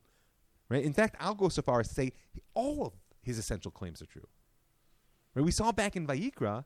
Right? 0.68 0.84
In 0.84 0.92
fact, 0.92 1.14
I'll 1.20 1.36
go 1.36 1.48
so 1.48 1.62
far 1.62 1.78
as 1.78 1.86
to 1.86 1.94
say 1.94 2.12
all 2.52 2.84
of 2.84 2.94
his 3.22 3.38
essential 3.38 3.70
claims 3.70 4.02
are 4.02 4.06
true. 4.06 4.26
Right? 5.36 5.44
We 5.44 5.52
saw 5.52 5.70
back 5.70 5.94
in 5.94 6.04
Vayikra, 6.04 6.64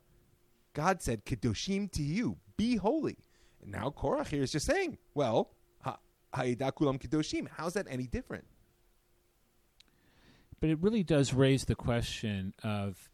God 0.73 1.03
said, 1.03 1.27
"Kedoshim 1.27 1.93
to 1.93 2.03
you, 2.03 2.39
be 2.57 2.77
holy." 2.77 3.19
Now 3.65 3.91
Korach 3.91 4.29
here 4.29 4.43
is 4.43 4.53
just 4.53 4.67
saying, 4.67 4.99
"Well, 5.15 5.51
ha- 5.83 5.99
kedoshim." 6.35 7.49
How's 7.57 7.75
that 7.75 7.87
any 7.89 8.07
different? 8.07 8.45
But 10.61 10.71
it 10.71 10.79
really 10.81 11.03
does 11.03 11.33
raise 11.33 11.65
the 11.65 11.75
question 11.75 12.53
of, 12.63 13.11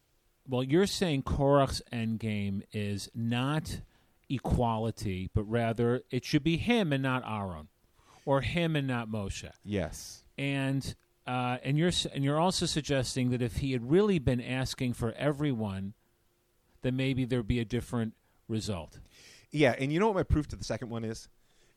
well, 0.48 0.62
you're 0.64 0.86
saying 0.86 1.22
Korach's 1.22 1.80
endgame 1.92 2.62
is 2.72 3.08
not 3.14 3.80
equality, 4.28 5.30
but 5.32 5.44
rather 5.44 6.02
it 6.10 6.24
should 6.24 6.42
be 6.42 6.56
him 6.56 6.92
and 6.92 7.02
not 7.02 7.22
Aaron, 7.24 7.68
or 8.24 8.40
him 8.40 8.74
and 8.74 8.88
not 8.88 9.08
Moshe. 9.08 9.48
Yes. 9.64 10.24
and 10.36 10.94
uh, 11.26 11.58
and 11.64 11.76
you're 11.76 11.90
and 12.14 12.22
you're 12.24 12.38
also 12.38 12.66
suggesting 12.66 13.30
that 13.30 13.42
if 13.42 13.56
he 13.56 13.72
had 13.72 13.90
really 13.90 14.18
been 14.20 14.40
asking 14.40 14.92
for 14.92 15.12
everyone, 15.12 15.94
then 16.82 16.94
maybe 16.96 17.24
there'd 17.24 17.48
be 17.48 17.58
a 17.60 17.64
different 17.64 18.14
result. 18.48 19.00
Yeah, 19.56 19.74
and 19.78 19.90
you 19.92 19.98
know 19.98 20.08
what 20.08 20.16
my 20.16 20.22
proof 20.22 20.48
to 20.48 20.56
the 20.56 20.64
second 20.64 20.90
one 20.90 21.02
is? 21.02 21.28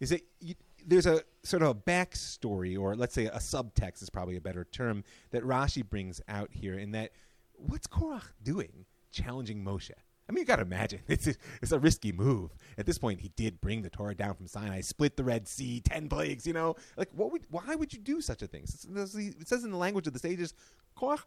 Is 0.01 0.09
that 0.09 0.21
you, 0.41 0.55
there's 0.85 1.05
a 1.05 1.23
sort 1.43 1.63
of 1.63 1.69
a 1.69 1.75
backstory, 1.75 2.77
or 2.77 2.95
let's 2.95 3.13
say 3.13 3.25
a 3.25 3.37
subtext 3.37 4.01
is 4.03 4.09
probably 4.09 4.35
a 4.35 4.41
better 4.41 4.65
term, 4.65 5.03
that 5.31 5.43
Rashi 5.43 5.87
brings 5.87 6.21
out 6.27 6.49
here 6.51 6.77
in 6.77 6.91
that 6.91 7.11
what's 7.55 7.87
Korach 7.87 8.33
doing 8.43 8.85
challenging 9.11 9.63
Moshe? 9.63 9.91
I 10.27 10.31
mean, 10.31 10.41
you 10.41 10.45
got 10.45 10.57
to 10.57 10.61
imagine 10.61 10.99
it's 11.07 11.27
a, 11.27 11.35
it's 11.61 11.71
a 11.71 11.79
risky 11.79 12.11
move. 12.11 12.51
At 12.77 12.85
this 12.85 12.97
point, 12.97 13.21
he 13.21 13.31
did 13.35 13.61
bring 13.61 13.81
the 13.81 13.89
Torah 13.89 14.13
down 14.13 14.35
from 14.35 14.47
Sinai, 14.47 14.81
split 14.81 15.15
the 15.15 15.23
Red 15.23 15.47
Sea, 15.47 15.79
ten 15.79 16.09
plagues. 16.09 16.45
You 16.45 16.53
know, 16.53 16.75
like 16.97 17.09
what 17.15 17.31
would? 17.31 17.45
Why 17.49 17.75
would 17.75 17.93
you 17.93 17.99
do 17.99 18.19
such 18.19 18.41
a 18.41 18.47
thing? 18.47 18.63
It 18.63 19.47
says 19.47 19.63
in 19.63 19.71
the 19.71 19.77
language 19.77 20.05
of 20.07 20.13
the 20.13 20.19
sages, 20.19 20.53
Korach. 20.97 21.23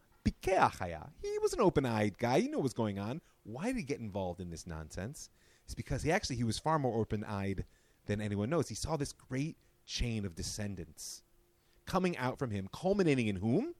He 1.21 1.37
was 1.41 1.53
an 1.53 1.61
open-eyed 1.61 2.17
guy. 2.17 2.41
He 2.41 2.47
knew 2.47 2.59
what 2.59 2.63
was 2.63 2.75
going 2.75 3.01
on. 3.01 3.21
Why 3.43 3.67
did 3.67 3.77
he 3.77 3.83
get 3.83 3.99
involved 3.99 4.41
in 4.41 4.51
this 4.51 4.69
nonsense? 4.69 5.31
It's 5.65 5.75
because 5.75 6.03
he 6.03 6.11
actually 6.11 6.37
he 6.37 6.45
was 6.45 6.59
far 6.59 6.79
more 6.79 7.01
open-eyed 7.01 7.65
than 8.07 8.21
anyone 8.21 8.51
knows. 8.51 8.69
He 8.69 8.75
saw 8.75 8.97
this 8.97 9.13
great 9.13 9.57
chain 9.87 10.25
of 10.25 10.35
descendants 10.35 11.23
coming 11.87 12.17
out 12.17 12.39
from 12.39 12.51
him, 12.51 12.69
culminating 12.73 13.27
in 13.27 13.37
whom? 13.37 13.75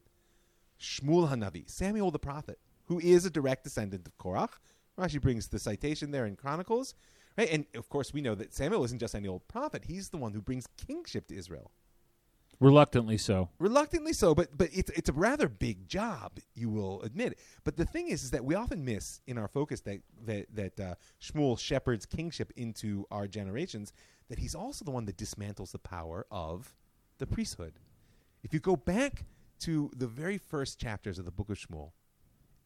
Shmuel 0.79 1.29
Hanavi, 1.29 1.69
Samuel 1.69 2.11
the 2.11 2.19
prophet, 2.19 2.59
who 2.85 2.99
is 2.99 3.25
a 3.25 3.29
direct 3.29 3.63
descendant 3.63 4.07
of 4.07 4.17
Korach. 4.17 4.59
Rashi 4.97 5.21
brings 5.21 5.47
the 5.47 5.59
citation 5.59 6.11
there 6.11 6.25
in 6.25 6.35
Chronicles, 6.35 6.93
right? 7.37 7.49
And 7.51 7.65
of 7.75 7.89
course, 7.89 8.13
we 8.13 8.21
know 8.21 8.35
that 8.35 8.53
Samuel 8.53 8.83
isn't 8.83 8.99
just 8.99 9.15
any 9.15 9.27
old 9.27 9.47
prophet; 9.47 9.85
he's 9.85 10.09
the 10.09 10.17
one 10.17 10.33
who 10.33 10.41
brings 10.41 10.67
kingship 10.85 11.27
to 11.27 11.35
Israel. 11.35 11.71
Reluctantly 12.59 13.17
so. 13.17 13.49
Reluctantly 13.59 14.13
so, 14.13 14.33
but 14.33 14.57
but 14.57 14.69
it's 14.71 14.89
it's 14.91 15.09
a 15.09 15.13
rather 15.13 15.49
big 15.49 15.87
job, 15.87 16.39
you 16.55 16.69
will 16.69 17.01
admit. 17.01 17.37
But 17.63 17.77
the 17.77 17.85
thing 17.85 18.07
is, 18.07 18.23
is 18.23 18.31
that 18.31 18.45
we 18.45 18.55
often 18.55 18.85
miss 18.85 19.21
in 19.27 19.37
our 19.37 19.47
focus 19.47 19.81
that 19.81 19.99
that 20.25 20.55
that 20.55 20.79
uh, 20.79 20.95
Shmuel 21.21 21.59
shepherds 21.59 22.05
kingship 22.05 22.53
into 22.55 23.05
our 23.11 23.27
generations. 23.27 23.91
That 24.29 24.39
he's 24.39 24.55
also 24.55 24.85
the 24.85 24.91
one 24.91 25.05
that 25.05 25.17
dismantles 25.17 25.71
the 25.71 25.79
power 25.79 26.25
of 26.31 26.73
the 27.17 27.27
priesthood. 27.27 27.73
If 28.43 28.53
you 28.53 28.59
go 28.59 28.75
back 28.75 29.25
to 29.59 29.91
the 29.95 30.07
very 30.07 30.37
first 30.37 30.79
chapters 30.79 31.19
of 31.19 31.25
the 31.25 31.31
book 31.31 31.49
of 31.49 31.57
Shmuel, 31.57 31.91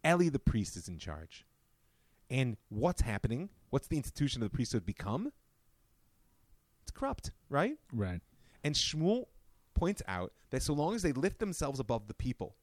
Eli 0.05 0.29
the 0.29 0.39
priest 0.39 0.77
is 0.77 0.87
in 0.87 0.99
charge, 0.99 1.45
and 2.29 2.57
what's 2.69 3.01
happening? 3.01 3.49
What's 3.69 3.87
the 3.87 3.97
institution 3.97 4.43
of 4.43 4.51
the 4.51 4.55
priesthood 4.55 4.85
become? 4.85 5.31
It's 6.83 6.91
corrupt, 6.91 7.31
right? 7.49 7.77
Right. 7.91 8.21
And 8.63 8.75
Shmuel 8.75 9.25
points 9.77 10.01
out 10.07 10.33
that 10.49 10.63
so 10.63 10.73
long 10.73 10.95
as 10.95 11.01
they 11.01 11.11
lift 11.11 11.39
themselves 11.39 11.79
above 11.79 12.07
the 12.07 12.13
people, 12.13 12.55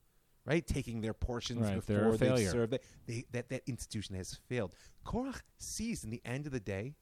right, 0.44 0.66
taking 0.66 1.00
their 1.00 1.14
portions 1.14 1.62
Right, 1.62 1.74
before 1.74 2.16
they 2.16 2.46
serve, 2.46 2.70
that, 2.70 2.82
they, 3.06 3.24
that 3.32 3.48
that 3.50 3.62
institution 3.66 4.14
has 4.16 4.38
failed. 4.48 4.74
Korach 5.06 5.40
sees 5.58 6.04
in 6.04 6.10
the 6.10 6.20
end 6.24 6.46
of 6.46 6.52
the 6.52 6.60
day 6.60 6.94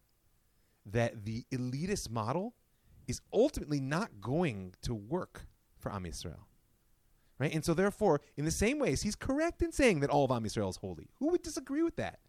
that 0.87 1.25
the 1.25 1.45
elitist 1.53 2.11
model 2.11 2.55
is 3.09 3.21
ultimately 3.33 3.81
not 3.81 4.21
going 4.21 4.75
to 4.83 4.95
work 4.95 5.47
for 5.79 5.93
Am 5.93 6.05
Yisrael. 6.05 6.45
Right? 7.39 7.53
And 7.53 7.65
so 7.65 7.75
therefore, 7.75 8.21
in 8.37 8.45
the 8.45 8.51
same 8.51 8.79
ways, 8.79 9.03
he's 9.03 9.17
correct 9.17 9.63
in 9.63 9.73
saying 9.73 10.01
that 10.01 10.11
all 10.11 10.25
of 10.25 10.31
Am 10.31 10.45
Yisrael 10.45 10.71
is 10.71 10.77
holy. 10.77 11.09
Who 11.19 11.29
would 11.31 11.43
disagree 11.43 11.83
with 11.83 11.97
that? 11.97 12.21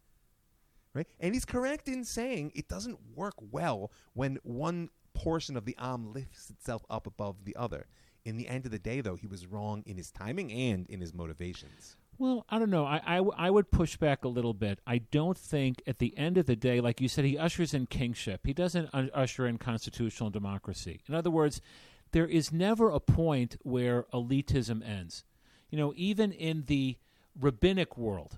Right? 0.93 1.07
And 1.19 1.33
he's 1.33 1.45
correct 1.45 1.87
in 1.87 2.03
saying 2.03 2.51
it 2.55 2.67
doesn't 2.67 2.99
work 3.15 3.35
well 3.51 3.91
when 4.13 4.37
one 4.43 4.89
portion 5.13 5.57
of 5.57 5.65
the 5.65 5.75
arm 5.77 6.13
lifts 6.13 6.49
itself 6.49 6.85
up 6.89 7.07
above 7.07 7.45
the 7.45 7.55
other. 7.55 7.87
In 8.25 8.37
the 8.37 8.47
end 8.47 8.65
of 8.65 8.71
the 8.71 8.79
day, 8.79 9.01
though, 9.01 9.15
he 9.15 9.27
was 9.27 9.47
wrong 9.47 9.83
in 9.85 9.97
his 9.97 10.11
timing 10.11 10.51
and 10.51 10.87
in 10.87 11.01
his 11.01 11.13
motivations. 11.13 11.97
Well, 12.17 12.45
I 12.47 12.59
don't 12.59 12.69
know. 12.69 12.85
I, 12.85 13.21
I, 13.35 13.49
would 13.49 13.71
push 13.71 13.97
back 13.97 14.23
a 14.23 14.27
little 14.27 14.53
bit. 14.53 14.79
I 14.85 14.99
don't 14.99 15.37
think 15.37 15.81
at 15.87 15.97
the 15.97 16.15
end 16.17 16.37
of 16.37 16.45
the 16.45 16.55
day, 16.55 16.79
like 16.79 17.01
you 17.01 17.07
said, 17.07 17.25
he 17.25 17.37
ushers 17.37 17.73
in 17.73 17.87
kingship. 17.87 18.41
He 18.45 18.53
doesn't 18.53 18.89
usher 18.93 19.47
in 19.47 19.57
constitutional 19.57 20.29
democracy. 20.29 21.01
In 21.07 21.15
other 21.15 21.31
words, 21.31 21.59
there 22.11 22.27
is 22.27 22.51
never 22.51 22.89
a 22.89 22.99
point 22.99 23.57
where 23.63 24.03
elitism 24.13 24.87
ends. 24.87 25.23
You 25.71 25.77
know, 25.79 25.93
even 25.95 26.31
in 26.31 26.65
the 26.67 26.97
rabbinic 27.39 27.97
world, 27.97 28.37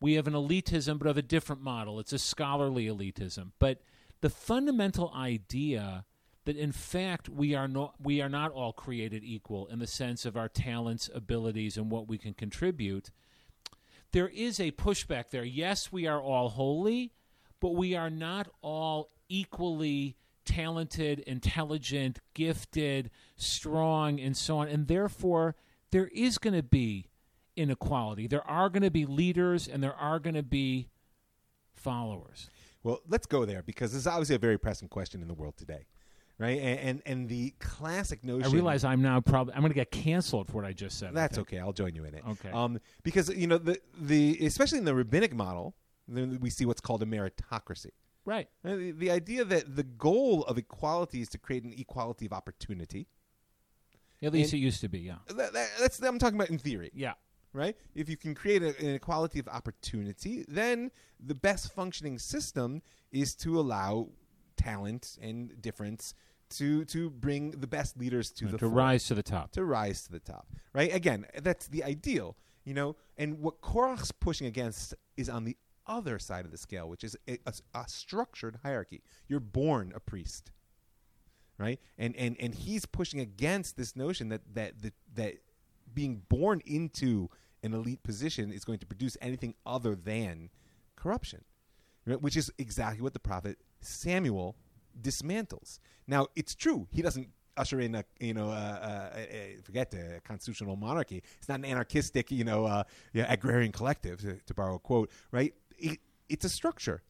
we 0.00 0.14
have 0.14 0.26
an 0.26 0.32
elitism, 0.32 0.98
but 0.98 1.08
of 1.08 1.18
a 1.18 1.22
different 1.22 1.62
model. 1.62 2.00
It's 2.00 2.12
a 2.12 2.18
scholarly 2.18 2.86
elitism. 2.86 3.52
But 3.58 3.80
the 4.24 4.30
fundamental 4.30 5.12
idea 5.14 6.06
that 6.46 6.56
in 6.56 6.72
fact 6.72 7.28
we 7.28 7.54
are 7.54 7.68
not 7.68 7.94
we 8.02 8.22
are 8.22 8.28
not 8.30 8.50
all 8.52 8.72
created 8.72 9.22
equal 9.22 9.66
in 9.66 9.80
the 9.80 9.86
sense 9.86 10.24
of 10.24 10.34
our 10.34 10.48
talents, 10.48 11.10
abilities, 11.14 11.76
and 11.76 11.90
what 11.90 12.08
we 12.08 12.16
can 12.16 12.32
contribute. 12.32 13.10
There 14.12 14.28
is 14.28 14.58
a 14.58 14.70
pushback 14.70 15.28
there. 15.28 15.44
Yes, 15.44 15.92
we 15.92 16.06
are 16.06 16.22
all 16.22 16.48
holy, 16.48 17.12
but 17.60 17.74
we 17.74 17.94
are 17.94 18.08
not 18.08 18.48
all 18.62 19.10
equally 19.28 20.16
talented, 20.46 21.18
intelligent, 21.18 22.20
gifted, 22.32 23.10
strong, 23.36 24.18
and 24.18 24.34
so 24.34 24.56
on. 24.56 24.68
And 24.68 24.88
therefore, 24.88 25.54
there 25.90 26.08
is 26.14 26.38
going 26.38 26.56
to 26.56 26.62
be 26.62 27.10
inequality. 27.56 28.26
There 28.26 28.48
are 28.48 28.70
going 28.70 28.84
to 28.84 28.90
be 28.90 29.04
leaders 29.04 29.68
and 29.68 29.82
there 29.82 29.94
are 29.94 30.18
going 30.18 30.34
to 30.34 30.42
be 30.42 30.88
followers. 31.74 32.48
Well, 32.84 33.00
let's 33.08 33.26
go 33.26 33.44
there 33.44 33.62
because 33.62 33.92
this 33.92 34.02
is 34.02 34.06
obviously 34.06 34.36
a 34.36 34.38
very 34.38 34.58
pressing 34.58 34.88
question 34.88 35.22
in 35.22 35.26
the 35.28 35.34
world 35.34 35.56
today, 35.56 35.86
right? 36.38 36.58
And 36.60 36.78
and, 36.78 37.02
and 37.06 37.28
the 37.28 37.54
classic 37.58 38.22
notion. 38.22 38.44
I 38.50 38.52
realize 38.54 38.84
I'm 38.84 39.02
now 39.02 39.20
probably 39.20 39.54
I'm 39.54 39.60
going 39.60 39.72
to 39.72 39.74
get 39.74 39.90
canceled 39.90 40.48
for 40.48 40.58
what 40.58 40.64
I 40.66 40.72
just 40.72 40.98
said. 40.98 41.14
That's 41.14 41.38
okay. 41.38 41.58
I'll 41.58 41.72
join 41.72 41.94
you 41.96 42.04
in 42.04 42.14
it. 42.14 42.22
Okay. 42.28 42.50
Um, 42.50 42.78
because 43.02 43.28
you 43.30 43.46
know 43.46 43.58
the 43.58 43.80
the 43.98 44.38
especially 44.42 44.78
in 44.78 44.84
the 44.84 44.94
rabbinic 44.94 45.34
model, 45.34 45.74
then 46.06 46.38
we 46.40 46.50
see 46.50 46.66
what's 46.66 46.80
called 46.82 47.02
a 47.02 47.06
meritocracy. 47.06 47.90
Right. 48.26 48.48
Uh, 48.64 48.76
The, 48.76 48.90
the 48.92 49.10
idea 49.10 49.44
that 49.44 49.76
the 49.76 49.82
goal 49.82 50.44
of 50.44 50.56
equality 50.58 51.20
is 51.20 51.28
to 51.30 51.38
create 51.38 51.64
an 51.64 51.74
equality 51.76 52.26
of 52.26 52.32
opportunity. 52.32 53.06
At 54.22 54.32
least 54.32 54.52
And- 54.52 54.60
it 54.60 54.64
used 54.64 54.80
to 54.82 54.88
be. 54.88 55.00
Yeah. 55.00 55.16
That, 55.28 55.52
that, 55.52 55.68
that's 55.80 56.00
I'm 56.00 56.18
talking 56.18 56.36
about 56.36 56.50
in 56.50 56.58
theory, 56.58 56.90
Yeah. 56.94 57.14
Right? 57.54 57.76
If 57.94 58.08
you 58.10 58.16
can 58.18 58.34
create 58.34 58.62
a, 58.62 58.76
an 58.78 58.94
equality 58.94 59.38
of 59.38 59.48
opportunity, 59.48 60.44
then 60.48 60.90
the 61.24 61.34
best 61.34 61.72
functioning 61.72 62.18
system 62.18 62.82
is 63.10 63.34
to 63.36 63.58
allow 63.58 64.08
talent 64.56 65.16
and 65.22 65.60
difference 65.62 66.12
to 66.50 66.84
to 66.84 67.08
bring 67.10 67.52
the 67.52 67.66
best 67.66 67.96
leaders 67.98 68.30
to 68.32 68.46
uh, 68.48 68.50
the 68.50 68.58
to 68.58 68.68
rise 68.68 69.06
to 69.06 69.14
the 69.14 69.22
top. 69.22 69.50
to 69.52 69.64
rise 69.64 70.02
to 70.04 70.12
the 70.12 70.20
top, 70.20 70.46
right? 70.74 70.94
Again, 70.94 71.26
that's 71.42 71.68
the 71.68 71.82
ideal, 71.82 72.36
you 72.64 72.74
know. 72.74 72.96
And 73.16 73.40
what 73.40 73.60
Korach's 73.62 74.12
pushing 74.12 74.46
against 74.46 74.94
is 75.16 75.28
on 75.30 75.44
the 75.44 75.56
other 75.86 76.18
side 76.18 76.44
of 76.44 76.50
the 76.50 76.58
scale, 76.58 76.88
which 76.88 77.02
is 77.04 77.16
a, 77.28 77.38
a- 77.46 77.78
a 77.80 77.84
structured 77.88 78.58
hierarchy. 78.62 79.02
You're 79.28 79.40
born 79.40 79.92
a 79.96 80.00
priest, 80.00 80.52
right? 81.58 81.80
And 81.98 82.14
and 82.16 82.36
and 82.38 82.54
he's 82.54 82.84
pushing 82.86 83.20
against 83.20 83.76
this 83.76 83.96
notion 83.96 84.28
that 84.28 84.42
that 84.54 84.80
that, 84.82 84.94
that 85.14 85.34
being 85.92 86.22
born 86.28 86.60
into 86.66 87.30
an 87.64 87.74
elite 87.74 88.02
position 88.02 88.52
is 88.52 88.64
going 88.64 88.78
to 88.78 88.86
produce 88.86 89.16
anything 89.20 89.54
other 89.66 89.94
than 89.94 90.50
corruption, 90.96 91.44
right? 92.06 92.20
which 92.20 92.36
is 92.36 92.50
exactly 92.58 93.02
what 93.02 93.12
the 93.12 93.18
prophet 93.18 93.58
Samuel 93.80 94.56
dismantles. 95.00 95.78
Now, 96.06 96.28
it's 96.36 96.54
true 96.54 96.86
he 96.90 97.02
doesn't 97.02 97.28
usher 97.56 97.80
in 97.80 97.94
a 97.94 98.04
you 98.18 98.34
know 98.34 98.50
uh, 98.50 99.10
uh, 99.14 99.26
forget 99.62 99.90
the 99.90 100.20
constitutional 100.24 100.76
monarchy. 100.76 101.22
It's 101.38 101.48
not 101.48 101.58
an 101.58 101.64
anarchistic 101.64 102.30
you 102.30 102.44
know 102.44 102.64
uh, 102.64 102.84
yeah, 103.12 103.32
agrarian 103.32 103.72
collective 103.72 104.20
to, 104.20 104.38
to 104.44 104.54
borrow 104.54 104.76
a 104.76 104.78
quote, 104.78 105.10
right? 105.30 105.54
It, 105.78 105.98
it's 106.28 106.44
a 106.44 106.48
structure 106.48 107.02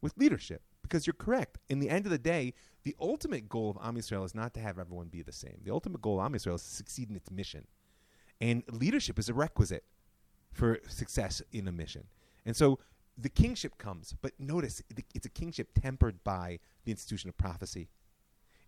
with 0.00 0.14
leadership 0.16 0.62
because 0.82 1.06
you're 1.06 1.14
correct. 1.14 1.58
In 1.68 1.80
the 1.80 1.90
end 1.90 2.06
of 2.06 2.12
the 2.12 2.18
day, 2.18 2.54
the 2.82 2.94
ultimate 3.00 3.48
goal 3.48 3.70
of 3.70 3.78
Am 3.86 3.96
Yisrael 3.96 4.24
is 4.24 4.34
not 4.34 4.54
to 4.54 4.60
have 4.60 4.78
everyone 4.78 5.08
be 5.08 5.22
the 5.22 5.32
same. 5.32 5.58
The 5.64 5.72
ultimate 5.72 6.02
goal 6.02 6.20
of 6.20 6.26
Am 6.26 6.32
Yisrael 6.32 6.54
is 6.54 6.62
to 6.62 6.68
succeed 6.68 7.10
in 7.10 7.16
its 7.16 7.30
mission, 7.30 7.66
and 8.40 8.62
leadership 8.70 9.18
is 9.18 9.28
a 9.28 9.34
requisite 9.34 9.84
for 10.52 10.78
success 10.88 11.42
in 11.52 11.68
a 11.68 11.72
mission. 11.72 12.04
And 12.46 12.56
so 12.56 12.78
the 13.16 13.28
kingship 13.28 13.78
comes, 13.78 14.14
but 14.20 14.32
notice 14.38 14.82
it's 15.14 15.26
a 15.26 15.30
kingship 15.30 15.68
tempered 15.80 16.22
by 16.24 16.58
the 16.84 16.90
institution 16.90 17.28
of 17.28 17.36
prophecy. 17.36 17.88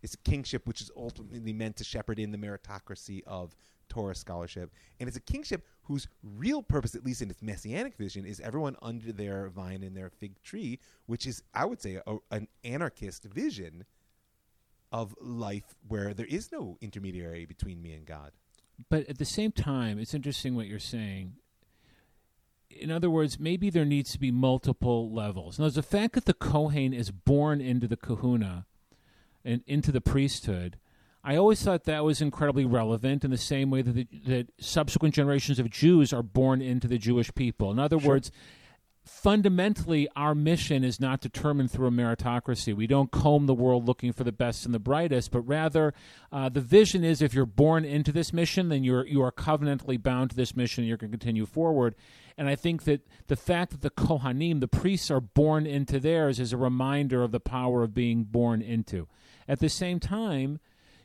It's 0.01 0.13
a 0.13 0.29
kingship 0.29 0.67
which 0.67 0.81
is 0.81 0.91
ultimately 0.95 1.53
meant 1.53 1.75
to 1.77 1.83
shepherd 1.83 2.19
in 2.19 2.31
the 2.31 2.37
meritocracy 2.37 3.23
of 3.25 3.55
Torah 3.89 4.15
scholarship. 4.15 4.71
And 4.99 5.07
it's 5.07 5.17
a 5.17 5.21
kingship 5.21 5.65
whose 5.83 6.07
real 6.21 6.61
purpose, 6.61 6.95
at 6.95 7.05
least 7.05 7.21
in 7.21 7.29
its 7.29 7.41
messianic 7.41 7.95
vision, 7.95 8.25
is 8.25 8.39
everyone 8.39 8.75
under 8.81 9.11
their 9.11 9.49
vine 9.49 9.83
and 9.83 9.95
their 9.95 10.09
fig 10.09 10.41
tree, 10.43 10.79
which 11.05 11.25
is, 11.25 11.41
I 11.53 11.65
would 11.65 11.81
say, 11.81 11.99
a, 12.05 12.17
an 12.31 12.47
anarchist 12.63 13.23
vision 13.25 13.85
of 14.91 15.15
life 15.19 15.75
where 15.87 16.13
there 16.13 16.25
is 16.25 16.51
no 16.51 16.77
intermediary 16.81 17.45
between 17.45 17.81
me 17.81 17.93
and 17.93 18.05
God. 18.05 18.31
But 18.89 19.07
at 19.09 19.17
the 19.17 19.25
same 19.25 19.51
time, 19.51 19.99
it's 19.99 20.13
interesting 20.13 20.55
what 20.55 20.67
you're 20.67 20.79
saying. 20.79 21.33
In 22.69 22.91
other 22.91 23.09
words, 23.09 23.39
maybe 23.39 23.69
there 23.69 23.85
needs 23.85 24.11
to 24.11 24.19
be 24.19 24.31
multiple 24.31 25.11
levels. 25.11 25.57
Now, 25.57 25.69
the 25.69 25.81
fact 25.81 26.13
that 26.13 26.25
the 26.25 26.33
Kohen 26.33 26.93
is 26.93 27.09
born 27.11 27.59
into 27.59 27.87
the 27.87 27.97
kahuna 27.97 28.65
and 29.43 29.63
into 29.65 29.91
the 29.91 30.01
priesthood, 30.01 30.77
I 31.23 31.35
always 31.35 31.61
thought 31.61 31.85
that 31.85 32.03
was 32.03 32.21
incredibly 32.21 32.65
relevant 32.65 33.25
in 33.25 33.31
the 33.31 33.37
same 33.37 33.71
way 33.71 33.81
that, 33.81 33.93
the, 33.93 34.07
that 34.27 34.47
subsequent 34.59 35.15
generations 35.15 35.59
of 35.59 35.69
Jews 35.69 36.13
are 36.13 36.23
born 36.23 36.61
into 36.61 36.87
the 36.87 36.97
Jewish 36.97 37.33
people. 37.33 37.71
In 37.71 37.79
other 37.79 37.97
words, 37.97 38.31
fundamentally, 39.07 40.07
our 40.15 40.35
mission 40.35 40.83
is 40.83 40.99
not 40.99 41.21
determined 41.21 41.71
through 41.71 41.87
a 41.87 41.91
meritocracy. 41.91 42.75
We 42.75 42.87
don't 42.87 43.11
comb 43.11 43.45
the 43.45 43.53
world 43.53 43.87
looking 43.87 44.13
for 44.13 44.23
the 44.23 44.31
best 44.31 44.65
and 44.65 44.73
the 44.73 44.79
brightest, 44.79 45.31
but 45.31 45.41
rather 45.41 45.93
uh, 46.31 46.49
the 46.49 46.61
vision 46.61 47.03
is 47.03 47.21
if 47.21 47.33
you're 47.33 47.45
born 47.45 47.85
into 47.85 48.11
this 48.11 48.31
mission, 48.33 48.69
then 48.69 48.83
you're 48.83 49.05
you 49.05 49.21
are 49.21 49.31
covenantally 49.31 50.01
bound 50.01 50.31
to 50.31 50.35
this 50.35 50.55
mission. 50.55 50.83
and 50.83 50.87
You're 50.87 50.97
going 50.97 51.11
to 51.11 51.17
continue 51.17 51.45
forward. 51.45 51.95
And 52.37 52.47
I 52.47 52.55
think 52.55 52.83
that 52.83 53.07
the 53.27 53.35
fact 53.35 53.71
that 53.71 53.81
the 53.81 53.89
Kohanim, 53.89 54.59
the 54.59 54.67
priests, 54.67 55.09
are 55.09 55.21
born 55.21 55.65
into 55.65 55.99
theirs 55.99 56.39
is 56.39 56.53
a 56.53 56.57
reminder 56.57 57.23
of 57.23 57.31
the 57.31 57.39
power 57.39 57.83
of 57.83 57.93
being 57.93 58.23
born 58.23 58.61
into. 58.61 59.07
At 59.47 59.59
the 59.59 59.69
same 59.69 59.99
time, 59.99 60.59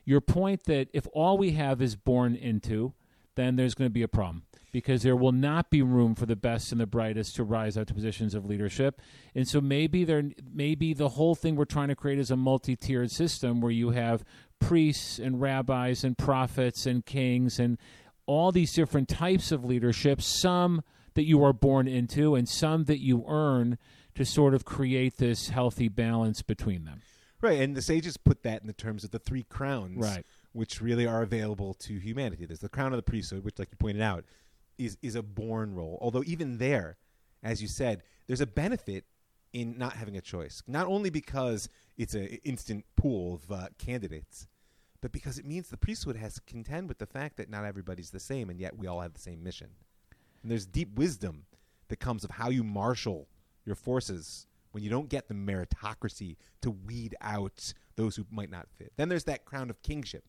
your 0.05 0.21
point 0.21 0.65
that 0.65 0.89
if 0.93 1.07
all 1.13 1.37
we 1.37 1.51
have 1.51 1.81
is 1.81 1.95
born 1.95 2.35
into, 2.35 2.93
then 3.35 3.55
there's 3.55 3.73
going 3.73 3.89
to 3.89 3.93
be 3.93 4.03
a 4.03 4.07
problem 4.07 4.43
because 4.73 5.03
there 5.03 5.15
will 5.15 5.31
not 5.31 5.69
be 5.69 5.81
room 5.81 6.15
for 6.15 6.25
the 6.25 6.35
best 6.35 6.73
and 6.73 6.81
the 6.81 6.85
brightest 6.85 7.35
to 7.37 7.43
rise 7.45 7.77
up 7.77 7.87
to 7.87 7.93
positions 7.93 8.33
of 8.35 8.45
leadership. 8.45 8.99
And 9.33 9.47
so 9.47 9.61
maybe 9.61 10.03
there 10.03 10.23
maybe 10.53 10.93
the 10.93 11.09
whole 11.09 11.35
thing 11.35 11.55
we're 11.55 11.63
trying 11.63 11.87
to 11.87 11.95
create 11.95 12.19
is 12.19 12.31
a 12.31 12.35
multi-tiered 12.35 13.11
system 13.11 13.61
where 13.61 13.71
you 13.71 13.91
have 13.91 14.25
priests 14.59 15.19
and 15.19 15.39
rabbis 15.39 16.03
and 16.03 16.17
prophets 16.17 16.85
and 16.85 17.05
kings 17.05 17.59
and 17.59 17.77
all 18.25 18.51
these 18.51 18.73
different 18.73 19.07
types 19.07 19.51
of 19.51 19.63
leadership, 19.63 20.21
some 20.21 20.81
that 21.13 21.23
you 21.25 21.43
are 21.43 21.53
born 21.53 21.87
into 21.87 22.35
and 22.35 22.49
some 22.49 22.85
that 22.85 22.99
you 22.99 23.23
earn 23.27 23.77
to 24.15 24.25
sort 24.25 24.53
of 24.53 24.65
create 24.65 25.17
this 25.17 25.49
healthy 25.49 25.87
balance 25.87 26.41
between 26.41 26.85
them. 26.85 27.01
Right, 27.41 27.59
and 27.59 27.75
the 27.75 27.81
sages 27.81 28.15
put 28.17 28.43
that 28.43 28.61
in 28.61 28.67
the 28.67 28.73
terms 28.73 29.03
of 29.03 29.11
the 29.11 29.19
three 29.19 29.43
crowns, 29.43 29.97
Right. 29.97 30.25
which 30.53 30.81
really 30.81 31.05
are 31.05 31.21
available 31.21 31.73
to 31.75 31.99
humanity. 31.99 32.45
There's 32.45 32.61
the 32.61 32.69
crown 32.69 32.93
of 32.93 32.97
the 32.97 33.03
priesthood, 33.03 33.43
which, 33.43 33.59
like 33.59 33.69
you 33.71 33.77
pointed 33.77 34.01
out, 34.01 34.23
is 34.77 34.97
is 35.01 35.15
a 35.15 35.23
born 35.23 35.73
role. 35.73 35.97
Although 36.01 36.23
even 36.25 36.57
there, 36.57 36.97
as 37.41 37.61
you 37.61 37.67
said, 37.67 38.03
there's 38.27 38.41
a 38.41 38.47
benefit 38.47 39.05
in 39.53 39.77
not 39.77 39.93
having 39.93 40.17
a 40.17 40.21
choice. 40.21 40.63
Not 40.67 40.87
only 40.87 41.09
because 41.09 41.69
it's 41.97 42.15
an 42.15 42.25
instant 42.43 42.85
pool 42.95 43.35
of 43.35 43.51
uh, 43.51 43.67
candidates, 43.77 44.47
but 45.01 45.11
because 45.11 45.37
it 45.37 45.45
means 45.45 45.69
the 45.69 45.77
priesthood 45.77 46.15
has 46.15 46.35
to 46.35 46.41
contend 46.41 46.87
with 46.87 46.97
the 46.97 47.05
fact 47.05 47.37
that 47.37 47.49
not 47.49 47.65
everybody's 47.65 48.09
the 48.09 48.19
same, 48.19 48.49
and 48.49 48.59
yet 48.59 48.77
we 48.77 48.87
all 48.87 49.01
have 49.01 49.13
the 49.13 49.19
same 49.19 49.43
mission. 49.43 49.69
And 50.41 50.49
there's 50.49 50.65
deep 50.65 50.95
wisdom 50.95 51.45
that 51.89 51.99
comes 51.99 52.23
of 52.23 52.31
how 52.31 52.49
you 52.49 52.63
marshal 52.63 53.27
your 53.65 53.75
forces 53.75 54.47
when 54.71 54.83
you 54.83 54.89
don't 54.89 55.09
get 55.09 55.27
the 55.27 55.33
meritocracy 55.33 56.37
to 56.61 56.71
weed 56.71 57.15
out 57.21 57.73
those 57.95 58.15
who 58.15 58.25
might 58.31 58.49
not 58.49 58.67
fit. 58.77 58.91
Then 58.97 59.09
there's 59.09 59.25
that 59.25 59.45
crown 59.45 59.69
of 59.69 59.81
kingship, 59.83 60.23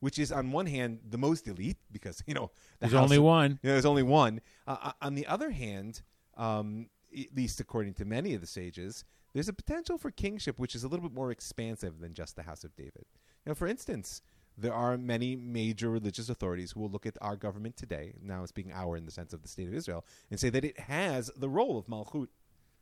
which 0.00 0.18
is 0.18 0.32
on 0.32 0.50
one 0.50 0.66
hand 0.66 0.98
the 1.08 1.18
most 1.18 1.46
elite 1.46 1.78
because 1.92 2.22
you 2.26 2.34
know 2.34 2.50
the 2.78 2.86
There's 2.86 2.92
house 2.92 3.04
only 3.04 3.18
one. 3.18 3.58
you 3.62 3.68
know, 3.68 3.72
there's 3.74 3.86
only 3.86 4.02
one. 4.02 4.40
Uh, 4.66 4.76
uh, 4.82 4.92
on 5.00 5.14
the 5.14 5.26
other 5.26 5.50
hand, 5.50 6.02
um, 6.36 6.88
at 7.16 7.34
least 7.34 7.60
according 7.60 7.94
to 7.94 8.04
many 8.04 8.34
of 8.34 8.40
the 8.40 8.46
sages, 8.46 9.04
there's 9.32 9.48
a 9.48 9.52
potential 9.52 9.98
for 9.98 10.10
kingship 10.10 10.58
which 10.58 10.74
is 10.74 10.84
a 10.84 10.88
little 10.88 11.08
bit 11.08 11.14
more 11.14 11.30
expansive 11.30 12.00
than 12.00 12.14
just 12.14 12.36
the 12.36 12.42
house 12.42 12.64
of 12.64 12.74
David. 12.76 13.04
Now, 13.46 13.54
for 13.54 13.66
instance, 13.66 14.22
there 14.58 14.74
are 14.74 14.98
many 14.98 15.36
major 15.36 15.88
religious 15.90 16.28
authorities 16.28 16.72
who 16.72 16.80
will 16.80 16.90
look 16.90 17.06
at 17.06 17.16
our 17.20 17.36
government 17.36 17.76
today, 17.76 18.14
now 18.22 18.44
speaking 18.46 18.72
our 18.72 18.96
in 18.96 19.06
the 19.06 19.12
sense 19.12 19.32
of 19.32 19.42
the 19.42 19.48
state 19.48 19.68
of 19.68 19.74
Israel, 19.74 20.04
and 20.30 20.38
say 20.38 20.50
that 20.50 20.64
it 20.64 20.78
has 20.80 21.30
the 21.36 21.48
role 21.48 21.78
of 21.78 21.86
malchut, 21.86 22.28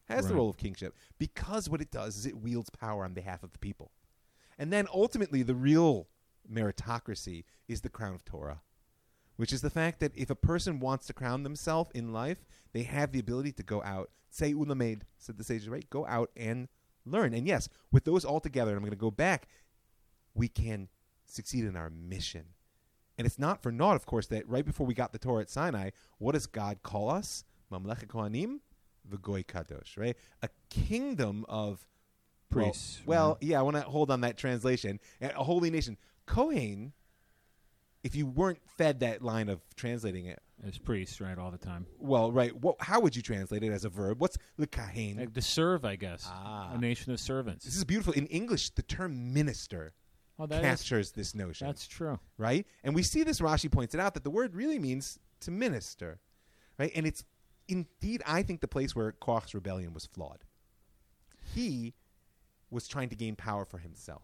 has 0.08 0.26
the 0.26 0.34
role 0.34 0.48
of 0.48 0.56
kingship, 0.56 0.94
because 1.18 1.68
what 1.68 1.80
it 1.82 1.90
does 1.90 2.16
is 2.16 2.26
it 2.26 2.38
wields 2.38 2.70
power 2.70 3.04
on 3.04 3.12
behalf 3.12 3.42
of 3.42 3.52
the 3.52 3.58
people. 3.58 3.92
And 4.58 4.72
then 4.72 4.88
ultimately, 4.92 5.42
the 5.42 5.54
real 5.54 6.08
meritocracy 6.52 7.44
is 7.66 7.80
the 7.82 7.88
crown 7.88 8.14
of 8.14 8.24
Torah, 8.24 8.60
which 9.36 9.52
is 9.52 9.60
the 9.60 9.70
fact 9.70 10.00
that 10.00 10.12
if 10.16 10.30
a 10.30 10.34
person 10.34 10.80
wants 10.80 11.06
to 11.06 11.12
crown 11.12 11.42
themselves 11.42 11.90
in 11.94 12.12
life, 12.12 12.44
they 12.72 12.82
have 12.84 13.12
the 13.12 13.18
ability 13.20 13.52
to 13.52 13.62
go 13.62 13.82
out, 13.82 14.10
say 14.30 14.52
ulamed, 14.52 15.02
said 15.18 15.38
the 15.38 15.44
sages, 15.44 15.68
right? 15.68 15.88
Go 15.90 16.06
out 16.06 16.30
and 16.36 16.68
learn. 17.04 17.32
And 17.34 17.46
yes, 17.46 17.68
with 17.92 18.04
those 18.04 18.24
all 18.24 18.40
together, 18.40 18.70
and 18.72 18.76
I'm 18.78 18.82
going 18.82 18.90
to 18.90 18.96
go 18.96 19.10
back, 19.10 19.48
we 20.34 20.48
can 20.48 20.88
succeed 21.26 21.64
in 21.64 21.76
our 21.76 21.90
mission. 21.90 22.44
And 23.16 23.26
it's 23.26 23.38
not 23.38 23.62
for 23.62 23.72
naught, 23.72 23.96
of 23.96 24.06
course, 24.06 24.26
that 24.28 24.48
right 24.48 24.64
before 24.64 24.86
we 24.86 24.94
got 24.94 25.12
the 25.12 25.18
Torah 25.18 25.42
at 25.42 25.50
Sinai, 25.50 25.90
what 26.18 26.32
does 26.32 26.46
God 26.46 26.82
call 26.82 27.10
us? 27.10 27.44
Mamlechet 27.72 28.06
Kohanim, 28.06 28.60
V'goy 29.10 29.44
Kadosh, 29.44 29.96
right? 29.98 30.16
A 30.42 30.48
kingdom 30.70 31.44
of 31.48 31.86
well- 32.50 32.64
Priests, 32.64 33.02
Well, 33.04 33.28
right. 33.32 33.42
yeah, 33.42 33.58
I 33.58 33.62
want 33.62 33.76
to 33.76 33.82
hold 33.82 34.10
on 34.10 34.22
that 34.22 34.38
translation. 34.38 35.00
A 35.20 35.44
holy 35.44 35.68
nation. 35.70 35.98
Kohen, 36.28 36.92
if 38.04 38.14
you 38.14 38.26
weren't 38.26 38.60
fed 38.76 39.00
that 39.00 39.22
line 39.22 39.48
of 39.48 39.60
translating 39.76 40.26
it, 40.26 40.40
As 40.66 40.78
priests, 40.78 41.20
right, 41.20 41.38
all 41.38 41.50
the 41.50 41.58
time. 41.58 41.86
well, 41.98 42.30
right, 42.30 42.54
what, 42.54 42.76
how 42.80 43.00
would 43.00 43.16
you 43.16 43.22
translate 43.22 43.62
it 43.62 43.72
as 43.72 43.84
a 43.84 43.88
verb? 43.88 44.20
What's 44.20 44.38
lekahen? 44.58 45.18
Like 45.18 45.34
to 45.34 45.42
serve, 45.42 45.84
I 45.84 45.96
guess. 45.96 46.26
Ah. 46.30 46.72
A 46.74 46.78
nation 46.78 47.12
of 47.12 47.20
servants. 47.20 47.64
This 47.64 47.76
is 47.76 47.84
beautiful. 47.84 48.12
In 48.12 48.26
English, 48.26 48.70
the 48.70 48.82
term 48.82 49.32
minister 49.32 49.94
oh, 50.38 50.46
that 50.46 50.62
is, 50.62 50.70
captures 50.70 51.12
this 51.12 51.34
notion. 51.34 51.66
that's 51.66 51.86
true. 51.86 52.18
right? 52.36 52.66
And 52.84 52.94
we 52.94 53.02
see 53.02 53.22
this. 53.24 53.40
Rashi 53.40 53.70
points 53.70 53.94
it 53.94 54.00
out 54.00 54.14
that 54.14 54.24
the 54.24 54.30
word 54.30 54.54
really 54.54 54.78
means 54.78 55.18
to 55.40 55.50
minister, 55.50 56.20
right? 56.78 56.92
And 56.94 57.06
it's 57.06 57.24
indeed, 57.68 58.22
I 58.26 58.42
think, 58.42 58.60
the 58.60 58.68
place 58.68 58.94
where 58.94 59.12
Korach's 59.12 59.54
rebellion 59.54 59.92
was 59.92 60.06
flawed. 60.06 60.44
He 61.54 61.94
was 62.70 62.86
trying 62.86 63.08
to 63.08 63.16
gain 63.16 63.34
power 63.36 63.64
for 63.64 63.78
himself, 63.78 64.22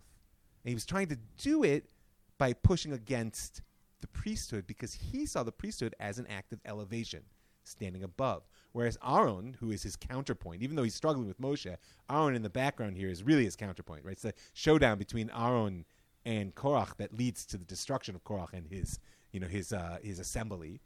and 0.62 0.68
he 0.68 0.74
was 0.74 0.84
trying 0.84 1.08
to 1.08 1.16
do 1.38 1.62
it 1.64 1.88
by 2.38 2.52
pushing 2.52 2.92
against 2.92 3.62
the 4.00 4.06
priesthood 4.08 4.66
because 4.66 4.94
he 4.94 5.26
saw 5.26 5.42
the 5.42 5.52
priesthood 5.52 5.94
as 6.00 6.18
an 6.18 6.26
act 6.26 6.52
of 6.52 6.60
elevation, 6.66 7.22
standing 7.64 8.02
above. 8.02 8.42
Whereas 8.72 8.98
Aaron, 9.06 9.56
who 9.60 9.70
is 9.70 9.82
his 9.82 9.96
counterpoint, 9.96 10.62
even 10.62 10.76
though 10.76 10.82
he's 10.82 10.94
struggling 10.94 11.28
with 11.28 11.40
Moshe, 11.40 11.76
Aaron 12.10 12.34
in 12.34 12.42
the 12.42 12.50
background 12.50 12.96
here 12.96 13.08
is 13.08 13.22
really 13.22 13.44
his 13.44 13.56
counterpoint, 13.56 14.04
right? 14.04 14.12
It's 14.12 14.22
the 14.22 14.34
showdown 14.52 14.98
between 14.98 15.30
Aaron 15.30 15.84
and 16.26 16.54
Korach 16.54 16.96
that 16.96 17.16
leads 17.16 17.46
to 17.46 17.56
the 17.56 17.64
destruction 17.64 18.14
of 18.14 18.24
Korach 18.24 18.52
and 18.52 18.66
his, 18.66 18.98
you 19.32 19.40
know, 19.40 19.46
his 19.46 19.72
uh, 19.72 19.98
his 20.02 20.18
assembly, 20.18 20.80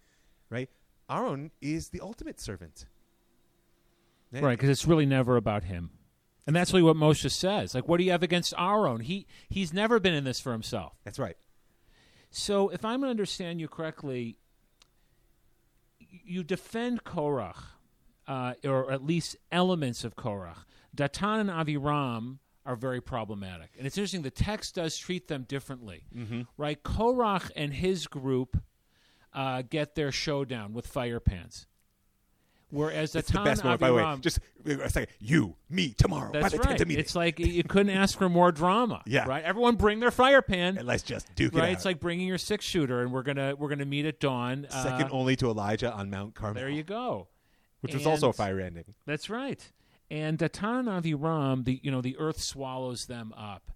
right? 0.50 0.68
Aaron 1.10 1.50
is 1.62 1.88
the 1.88 2.00
ultimate 2.00 2.38
servant, 2.38 2.86
Right, 4.32 4.58
because 4.58 4.68
it's 4.68 4.86
really 4.86 5.06
never 5.06 5.36
about 5.36 5.64
him. 5.64 5.90
And 6.48 6.56
that's 6.56 6.72
really 6.72 6.82
what 6.82 6.96
Moshe 6.96 7.30
says. 7.30 7.74
Like, 7.74 7.86
what 7.86 7.98
do 7.98 8.04
you 8.04 8.10
have 8.10 8.22
against 8.22 8.54
Aaron? 8.58 9.00
He 9.02 9.26
he's 9.50 9.72
never 9.74 10.00
been 10.00 10.14
in 10.14 10.24
this 10.24 10.40
for 10.40 10.50
himself. 10.52 10.94
That's 11.04 11.18
right. 11.18 11.36
So, 12.30 12.70
if 12.70 12.84
I'm 12.86 13.00
going 13.00 13.08
to 13.08 13.10
understand 13.10 13.60
you 13.60 13.68
correctly, 13.68 14.38
you 15.98 16.42
defend 16.42 17.04
Korach, 17.04 17.56
uh, 18.26 18.54
or 18.64 18.90
at 18.90 19.04
least 19.04 19.36
elements 19.52 20.04
of 20.04 20.16
Korach. 20.16 20.64
Datan 20.96 21.40
and 21.40 21.50
Aviram 21.50 22.38
are 22.64 22.76
very 22.76 23.00
problematic, 23.00 23.70
and 23.76 23.86
it's 23.86 23.96
interesting. 23.98 24.22
The 24.22 24.30
text 24.30 24.74
does 24.76 24.96
treat 24.96 25.28
them 25.28 25.44
differently, 25.48 26.04
Mm-hmm. 26.16 26.42
right? 26.56 26.82
Korach 26.82 27.50
and 27.56 27.72
his 27.74 28.06
group 28.06 28.60
uh, 29.34 29.62
get 29.68 29.94
their 29.94 30.10
showdown 30.12 30.72
with 30.72 30.86
fire 30.86 31.20
pans, 31.20 31.66
whereas 32.70 33.14
It's 33.14 33.30
the 33.30 33.40
best 33.40 33.64
moment. 33.64 33.80
By 33.80 33.88
the 33.88 33.94
way, 33.94 34.16
just 34.20 34.40
a 34.66 34.90
second. 34.90 35.08
You, 35.20 35.56
me, 35.70 35.94
tomorrow. 35.94 36.32
by 36.32 36.48
the 36.48 36.58
right. 36.58 36.80
It's 36.90 37.14
like 37.14 37.38
you 37.38 37.64
couldn't 37.64 37.94
ask 37.94 38.18
for 38.18 38.28
more 38.28 38.52
drama. 38.52 39.02
Yeah. 39.06 39.26
right. 39.26 39.42
Everyone 39.44 39.76
bring 39.76 40.00
their 40.00 40.10
fire 40.10 40.42
pan. 40.42 40.78
and 40.78 40.86
let's 40.86 41.02
just 41.02 41.34
duke 41.34 41.54
it 41.54 41.58
Right, 41.58 41.72
it's 41.72 41.84
like 41.84 42.00
bringing 42.00 42.26
your 42.28 42.38
six 42.38 42.64
shooter, 42.64 43.02
and 43.02 43.12
we're 43.12 43.22
gonna 43.22 43.54
we're 43.56 43.68
gonna 43.68 43.84
meet 43.84 44.04
at 44.06 44.20
dawn. 44.20 44.66
second 44.70 45.06
Uh, 45.10 45.12
only 45.12 45.36
to 45.36 45.46
Elijah 45.48 45.92
on 45.92 46.10
Mount 46.10 46.34
Carmel. 46.34 46.60
there 46.60 46.68
you 46.68 46.82
go. 46.82 47.28
which 47.80 47.94
was 47.94 48.06
also 48.06 48.30
a 48.30 48.32
fire 48.32 48.60
ending. 48.60 48.94
That's 49.06 49.30
right. 49.30 49.70
And 50.10 50.38
Datan 50.38 50.88
and 50.88 51.04
Aviram, 51.04 51.64
the 51.64 51.80
you 51.82 51.90
know 51.90 52.00
the 52.00 52.16
earth 52.18 52.40
swallows 52.40 53.06
them 53.06 53.32
up, 53.36 53.70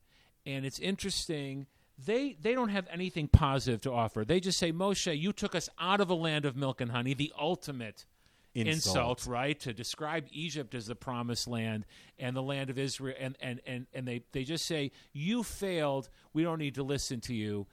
and 0.47 0.65
it's 0.65 0.79
interesting. 0.79 1.67
They 2.05 2.37
they 2.41 2.55
don't 2.55 2.71
have 2.71 2.87
anything 2.91 3.29
positive 3.29 3.81
to 3.83 3.93
offer. 3.93 4.25
They 4.25 4.41
just 4.41 4.59
say, 4.59 4.73
Moshe, 4.73 5.17
you 5.19 5.33
took 5.33 5.55
us 5.55 5.69
out 5.79 6.01
of 6.01 6.09
a 6.11 6.15
land 6.15 6.45
of 6.47 6.57
milk 6.57 6.81
and 6.81 6.91
honey, 6.91 7.15
the 7.15 7.33
ultimate 7.39 8.07
Insult. 8.55 8.75
insult, 8.97 9.27
right? 9.27 9.59
To 9.61 9.73
describe 9.73 10.27
Egypt 10.31 10.75
as 10.75 10.87
the 10.87 10.95
promised 10.95 11.49
land 11.49 11.87
and 12.19 12.37
the 12.37 12.43
land 12.43 12.69
of 12.69 12.79
Israel, 12.79 13.17
and 13.19 13.37
and 13.41 13.61
and 13.67 13.87
and 13.95 14.07
they 14.07 14.25
they 14.33 14.45
just 14.45 14.67
say, 14.67 14.93
you 15.13 15.43
failed. 15.43 16.11
We 16.35 16.43
don't 16.43 16.59
need 16.59 16.75
to 16.75 16.83
listen 16.83 17.21
to 17.23 17.35
you. 17.35 17.67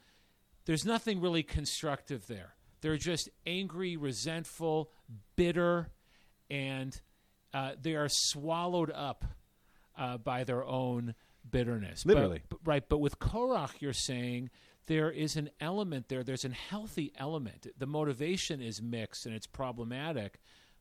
There's 0.64 0.84
nothing 0.84 1.20
really 1.20 1.42
constructive 1.42 2.26
there. 2.28 2.54
They're 2.80 2.96
just 2.96 3.28
angry, 3.46 3.96
resentful, 3.98 4.90
bitter, 5.36 5.90
and 6.48 6.98
uh, 7.52 7.72
they 7.80 7.94
are 7.94 8.08
swallowed 8.08 8.90
up 8.90 9.24
uh, 9.98 10.16
by 10.16 10.44
their 10.44 10.64
own 10.64 11.14
bitterness. 11.50 12.04
But- 12.04 12.14
Literally. 12.14 12.42
but- 12.48 12.58
right. 12.64 12.88
But 12.88 12.98
with 12.98 13.18
Korach, 13.18 13.80
you're 13.80 13.92
saying 13.92 14.50
there 14.86 15.10
is 15.10 15.36
an 15.36 15.50
element 15.60 16.08
there. 16.08 16.22
There's 16.24 16.44
a 16.44 16.50
healthy 16.50 17.12
element. 17.16 17.66
The 17.76 17.86
motivation 17.86 18.60
is 18.62 18.80
mixed 18.80 19.26
and 19.26 19.34
it's 19.34 19.46
problematic, 19.46 20.40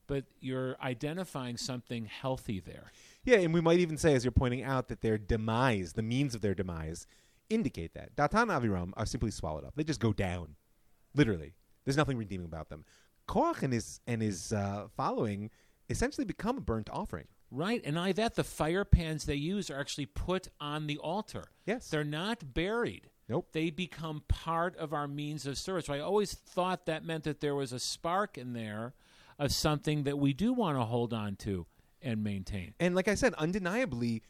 but 0.10 0.26
you're 0.41 0.76
identifying 0.82 1.56
something 1.56 2.06
healthy 2.06 2.60
there. 2.60 2.91
Yeah, 3.24 3.38
and 3.38 3.54
we 3.54 3.62
might 3.62 3.80
even 3.80 3.95
say, 3.95 4.15
as 4.15 4.26
you're 4.26 4.32
pointing 4.32 4.63
out, 4.63 4.88
that 4.88 5.02
their 5.02 5.19
demise, 5.19 5.93
the 5.93 6.02
means 6.02 6.34
of 6.34 6.41
their 6.41 6.56
demise, 6.56 7.06
indicate 7.48 7.93
that. 7.93 8.15
Datan 8.15 8.41
and 8.41 8.52
Aviram 8.52 8.91
are 8.98 9.06
simply 9.06 9.30
swallowed 9.30 9.63
up. 9.63 9.76
They 9.76 9.84
just 9.84 10.00
go 10.00 10.12
down. 10.12 10.56
Literally. 11.13 11.54
There's 11.86 11.95
nothing 11.95 12.17
redeeming 12.17 12.48
about 12.48 12.69
them. 12.69 12.86
Korach 13.28 13.62
and 13.62 13.72
his, 13.72 14.02
and 14.08 14.22
his 14.22 14.52
uh, 14.52 14.88
following 14.98 15.52
essentially 15.89 16.26
become 16.26 16.58
a 16.58 16.62
burnt 16.62 16.89
offering. 16.91 17.28
Right, 17.52 17.82
and 17.86 17.98
I 17.98 18.12
that, 18.13 18.36
the 18.36 18.43
fire 18.43 18.86
pans 18.86 19.26
they 19.26 19.36
use 19.36 19.69
are 19.69 19.80
actually 19.80 20.08
put 20.08 20.50
on 20.60 20.88
the 20.88 20.98
altar. 20.98 21.45
Yes. 21.65 21.89
they're 21.89 22.04
not 22.04 22.56
buried. 22.56 23.10
Nope. 23.28 23.50
They 23.52 23.69
become 23.69 24.24
part 24.28 24.76
of 24.78 24.91
our 24.91 25.08
means 25.08 25.45
of 25.45 25.56
service. 25.58 25.86
So 25.86 25.93
I 25.93 26.00
always 26.00 26.34
thought 26.34 26.88
that 26.88 27.06
meant 27.06 27.26
that 27.26 27.41
there 27.41 27.54
was 27.54 27.72
a 27.72 27.80
spark 27.80 28.39
in 28.39 28.54
there 28.54 28.93
of 29.39 29.52
something 29.54 30.04
that 30.04 30.19
we 30.19 30.34
do 30.34 30.54
want 30.54 30.78
to 30.78 30.84
hold 30.84 31.13
on 31.13 31.36
to 31.38 31.65
and 32.02 32.23
maintain. 32.23 32.73
And 32.80 32.93
like 32.93 33.08
I 33.08 33.15
said, 33.15 33.34
undeniably, 33.36 34.21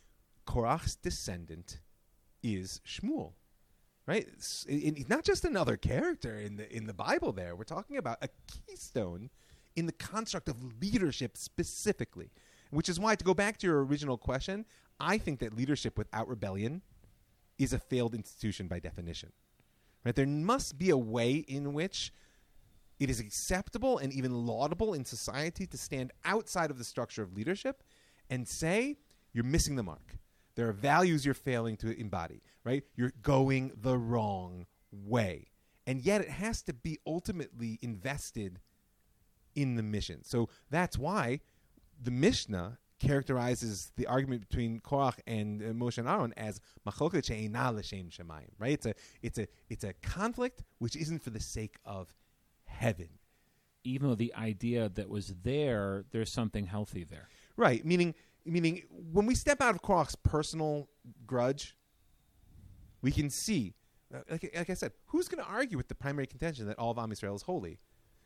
Korach's 0.48 0.96
descendant 0.96 1.82
is 2.42 2.80
Shmuel, 2.88 3.34
right? 4.08 4.28
He's 4.68 5.10
not 5.10 5.24
just 5.24 5.44
another 5.44 5.76
character 5.76 6.36
in 6.36 6.58
the 6.58 6.76
in 6.76 6.86
the 6.86 6.94
Bible. 6.94 7.32
There, 7.32 7.56
we're 7.56 7.64
talking 7.64 7.98
about 7.98 8.20
a 8.22 8.30
keystone 8.48 9.30
in 9.76 9.86
the 9.86 9.92
construct 9.92 10.48
of 10.48 10.82
leadership 10.82 11.38
specifically, 11.38 12.32
which 12.72 12.90
is 12.90 13.00
why 13.00 13.16
to 13.16 13.26
go 13.26 13.34
back 13.34 13.58
to 13.58 13.68
your 13.68 13.84
original 13.84 14.18
question, 14.18 14.66
I 15.00 15.18
think 15.18 15.40
that 15.40 15.56
leadership 15.56 15.98
without 15.98 16.28
rebellion 16.28 16.82
is 17.58 17.74
a 17.74 17.80
failed 17.80 18.16
institution 18.16 18.68
by 18.68 18.80
definition. 18.80 19.32
Right? 20.04 20.16
There 20.16 20.26
must 20.26 20.78
be 20.78 20.90
a 20.90 20.98
way 20.98 21.34
in 21.48 21.74
which 21.74 22.14
it 23.00 23.10
is 23.10 23.20
acceptable 23.20 23.98
and 23.98 24.12
even 24.12 24.46
laudable 24.46 24.94
in 24.94 25.06
society 25.06 25.66
to 25.68 25.78
stand 25.78 26.12
outside 26.26 26.70
of 26.70 26.78
the 26.78 26.84
structure 26.84 27.24
of 27.24 27.34
leadership 27.34 27.84
and 28.30 28.48
say 28.48 28.98
you're 29.34 29.44
missing 29.44 29.76
the 29.76 29.84
mark. 29.84 30.18
There 30.56 30.68
are 30.68 30.74
values 30.74 31.26
you're 31.26 31.34
failing 31.34 31.78
to 31.78 31.98
embody, 31.98 32.42
right? 32.64 32.84
You're 32.96 33.14
going 33.22 33.72
the 33.82 33.98
wrong 33.98 34.66
way. 34.92 35.48
And 35.88 36.02
yet 36.02 36.22
it 36.22 36.30
has 36.30 36.62
to 36.64 36.74
be 36.74 37.00
ultimately 37.08 37.80
invested 37.82 38.60
in 39.56 39.76
the 39.76 39.84
mission. 39.84 40.24
So 40.24 40.50
that's 40.70 40.98
why 40.98 41.40
the 42.02 42.12
Mishnah 42.12 42.78
characterizes 43.00 43.92
the 43.96 44.06
argument 44.08 44.48
between 44.50 44.82
Korach 44.82 45.20
and 45.26 45.62
uh, 45.62 45.66
Moshe 45.68 45.98
and 45.98 46.08
Aaron 46.08 46.34
as 46.36 46.60
machloket 46.88 47.26
she'ena 47.26 47.72
l'shem 47.72 48.10
shemayim, 48.10 48.50
right? 48.60 48.74
It's 48.74 48.86
a 48.86 48.94
it's 49.22 49.40
a 49.40 49.48
it's 49.70 49.84
a 49.84 49.94
conflict 50.02 50.64
which 50.80 50.96
isn't 50.96 51.24
for 51.24 51.30
the 51.30 51.40
sake 51.40 51.78
of 51.86 52.14
heaven. 52.80 53.10
Even 53.84 54.10
though 54.10 54.16
the 54.16 54.34
idea 54.36 54.90
that 54.90 55.10
was 55.10 55.34
there, 55.44 56.06
there's 56.12 56.32
something 56.32 56.66
healthy 56.66 57.04
there. 57.04 57.28
Right, 57.56 57.86
meaning 57.86 58.16
meaning 58.46 58.84
when 59.14 59.26
we 59.26 59.36
step 59.36 59.62
out 59.62 59.76
of 59.76 59.82
Korach's 59.82 60.16
personal 60.16 60.90
grudge, 61.28 61.76
we 63.02 63.12
can 63.12 63.30
see 63.30 63.74
Uh, 64.12 64.22
Like, 64.32 64.52
like 64.58 64.70
I 64.72 64.74
said, 64.74 64.92
who's 65.12 65.28
going 65.28 65.44
to 65.44 65.48
argue 65.48 65.78
with 65.78 65.88
the 65.88 65.94
primary 65.94 66.26
contention 66.26 66.66
that 66.66 66.80
all 66.80 66.90
of 66.90 66.98
Am 66.98 67.12
Yisrael 67.12 67.36
is 67.36 67.44
holy? 67.44 67.78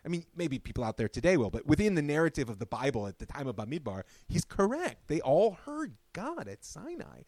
I 0.06 0.08
mean, 0.08 0.26
maybe 0.34 0.58
people 0.58 0.82
out 0.82 0.96
there 0.96 1.10
today 1.10 1.36
will, 1.36 1.50
but 1.50 1.66
within 1.66 1.96
the 1.96 2.02
narrative 2.02 2.48
of 2.50 2.58
the 2.60 2.66
Bible 2.66 3.06
at 3.06 3.20
the 3.20 3.26
time 3.26 3.48
of 3.48 3.58
Bamidbar, 3.58 4.04
he's 4.30 4.46
correct. 4.46 5.08
They 5.10 5.20
all 5.20 5.52
heard 5.66 5.96
God 6.14 6.48
at 6.48 6.64
Sinai. 6.64 7.24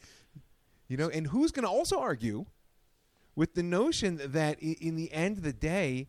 You 0.87 0.95
know, 0.95 1.09
and 1.09 1.27
who's 1.27 1.51
going 1.51 1.65
to 1.65 1.69
also 1.69 1.99
argue 1.99 2.45
with 3.35 3.55
the 3.55 3.63
notion 3.63 4.21
that 4.23 4.57
i- 4.63 4.77
in 4.79 4.95
the 4.95 5.11
end 5.11 5.35
of 5.39 5.43
the 5.43 5.51
day, 5.75 6.07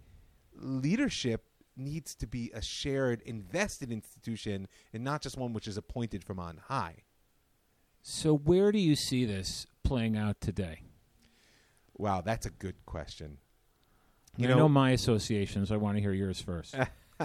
leadership 0.57 1.45
needs 1.77 2.14
to 2.16 2.27
be 2.27 2.51
a 2.55 2.62
shared, 2.62 3.23
invested 3.23 3.92
institution 3.92 4.66
and 4.92 5.05
not 5.05 5.23
just 5.23 5.37
one 5.37 5.53
which 5.53 5.69
is 5.69 5.77
appointed 5.77 6.25
from 6.25 6.38
on 6.38 6.61
high? 6.69 7.05
So 8.03 8.37
where 8.37 8.73
do 8.73 8.79
you 8.79 8.97
see 8.97 9.25
this 9.25 9.66
playing 9.83 10.16
out 10.16 10.40
today? 10.40 10.83
Wow, 11.99 12.21
that's 12.21 12.47
a 12.47 12.51
good 12.51 12.77
question. 12.87 13.38
You 14.37 14.49
know, 14.49 14.69
my 14.69 14.90
associations. 14.90 15.73
I 15.73 15.77
want 15.77 15.97
to 15.97 16.03
hear 16.03 16.12
yours 16.12 16.40
first. 16.40 16.77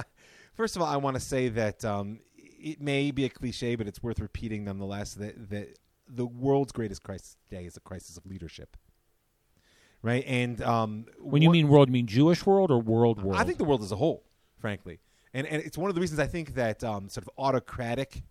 First 0.54 0.76
of 0.76 0.82
all, 0.82 0.88
I 0.88 0.98
want 0.98 1.15
to 1.15 1.20
say 1.20 1.50
that 1.50 1.84
um, 1.84 2.20
it 2.38 2.80
may 2.80 3.12
be 3.12 3.26
a 3.26 3.30
cliche, 3.30 3.76
but 3.76 3.88
it's 3.88 4.02
worth 4.02 4.20
repeating 4.20 4.63
nonetheless 4.63 5.13
that, 5.15 5.50
that 5.50 5.78
the 6.08 6.26
world's 6.26 6.72
greatest 6.72 7.04
crisis 7.04 7.36
today 7.50 7.65
is 7.65 7.76
a 7.78 7.80
crisis 7.80 8.17
of 8.17 8.26
leadership. 8.26 8.78
Right? 10.04 10.24
And 10.26 10.62
um, 10.64 11.06
when 11.20 11.42
you 11.42 11.52
mean 11.52 11.68
world, 11.68 11.90
you 11.90 11.94
mean 11.94 12.08
Jewish 12.08 12.46
world 12.46 12.72
or 12.72 12.80
world 12.80 13.22
world? 13.22 13.40
I 13.40 13.44
think 13.44 13.58
the 13.60 13.64
world 13.64 13.84
as 13.84 13.92
a 13.92 13.96
whole, 13.96 14.24
frankly, 14.58 15.00
and 15.34 15.46
and 15.46 15.62
it's 15.62 15.78
one 15.78 15.90
of 15.90 15.96
the 15.96 16.02
reasons 16.02 16.20
I 16.20 16.28
think 16.28 16.56
that 16.56 16.84
um, 16.84 17.08
sort 17.08 17.24
of 17.24 17.30
autocratic, 17.38 18.24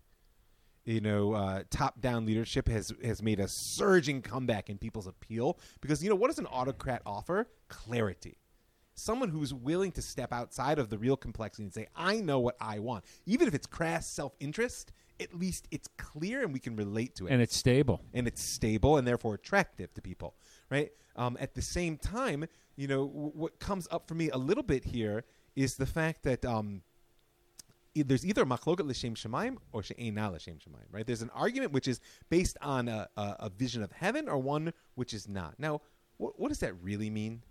you 0.83 0.99
know, 0.99 1.33
uh, 1.33 1.63
top-down 1.69 2.25
leadership 2.25 2.67
has 2.67 2.93
has 3.03 3.23
made 3.23 3.39
a 3.39 3.47
surging 3.47 4.21
comeback 4.21 4.69
in 4.69 4.77
people's 4.77 5.07
appeal 5.07 5.57
because 5.79 6.03
you 6.03 6.09
know 6.09 6.15
what 6.15 6.27
does 6.27 6.39
an 6.39 6.47
autocrat 6.47 7.01
offer? 7.05 7.47
Clarity. 7.69 8.37
Someone 8.93 9.29
who's 9.29 9.53
willing 9.53 9.93
to 9.93 10.01
step 10.01 10.33
outside 10.33 10.77
of 10.77 10.89
the 10.89 10.97
real 10.97 11.15
complexity 11.15 11.63
and 11.63 11.73
say, 11.73 11.87
"I 11.95 12.19
know 12.19 12.39
what 12.41 12.57
I 12.59 12.79
want," 12.79 13.05
even 13.25 13.47
if 13.47 13.53
it's 13.53 13.65
crass 13.65 14.07
self-interest. 14.07 14.91
At 15.21 15.35
least 15.35 15.67
it's 15.69 15.87
clear 15.97 16.41
and 16.43 16.51
we 16.51 16.59
can 16.59 16.75
relate 16.75 17.13
to 17.17 17.27
it 17.27 17.31
and 17.31 17.43
it's 17.43 17.55
stable. 17.55 18.01
and 18.11 18.27
it's 18.27 18.41
stable 18.41 18.97
and 18.97 19.07
therefore 19.07 19.35
attractive 19.35 19.93
to 19.93 20.01
people, 20.01 20.33
right? 20.71 20.91
Um, 21.15 21.37
at 21.39 21.53
the 21.53 21.61
same 21.61 21.97
time, 21.97 22.45
you 22.77 22.87
know, 22.87 23.05
w- 23.05 23.31
what 23.35 23.59
comes 23.59 23.87
up 23.91 24.07
for 24.07 24.15
me 24.15 24.29
a 24.29 24.37
little 24.37 24.63
bit 24.63 24.85
here 24.85 25.25
is 25.55 25.75
the 25.75 25.85
fact 25.85 26.23
that 26.23 26.45
um, 26.45 26.81
e- 27.93 28.01
there's 28.01 28.25
either 28.25 28.45
machloket 28.45 28.87
l'shem 28.87 29.13
shemaim 29.13 29.57
or 29.73 29.83
she'ena 29.83 30.31
l'shem 30.31 30.55
shemaim, 30.55 30.87
right? 30.91 31.05
There's 31.05 31.21
an 31.21 31.29
argument 31.35 31.73
which 31.73 31.87
is 31.87 31.99
based 32.29 32.57
on 32.61 32.87
a, 32.87 33.09
a, 33.17 33.35
a 33.41 33.49
vision 33.49 33.83
of 33.83 33.91
heaven 33.91 34.29
or 34.29 34.37
one 34.37 34.73
which 34.95 35.13
is 35.13 35.27
not. 35.27 35.55
Now, 35.59 35.81
what, 36.17 36.39
what 36.39 36.47
does 36.47 36.59
that 36.59 36.73
really 36.81 37.09
mean? 37.09 37.43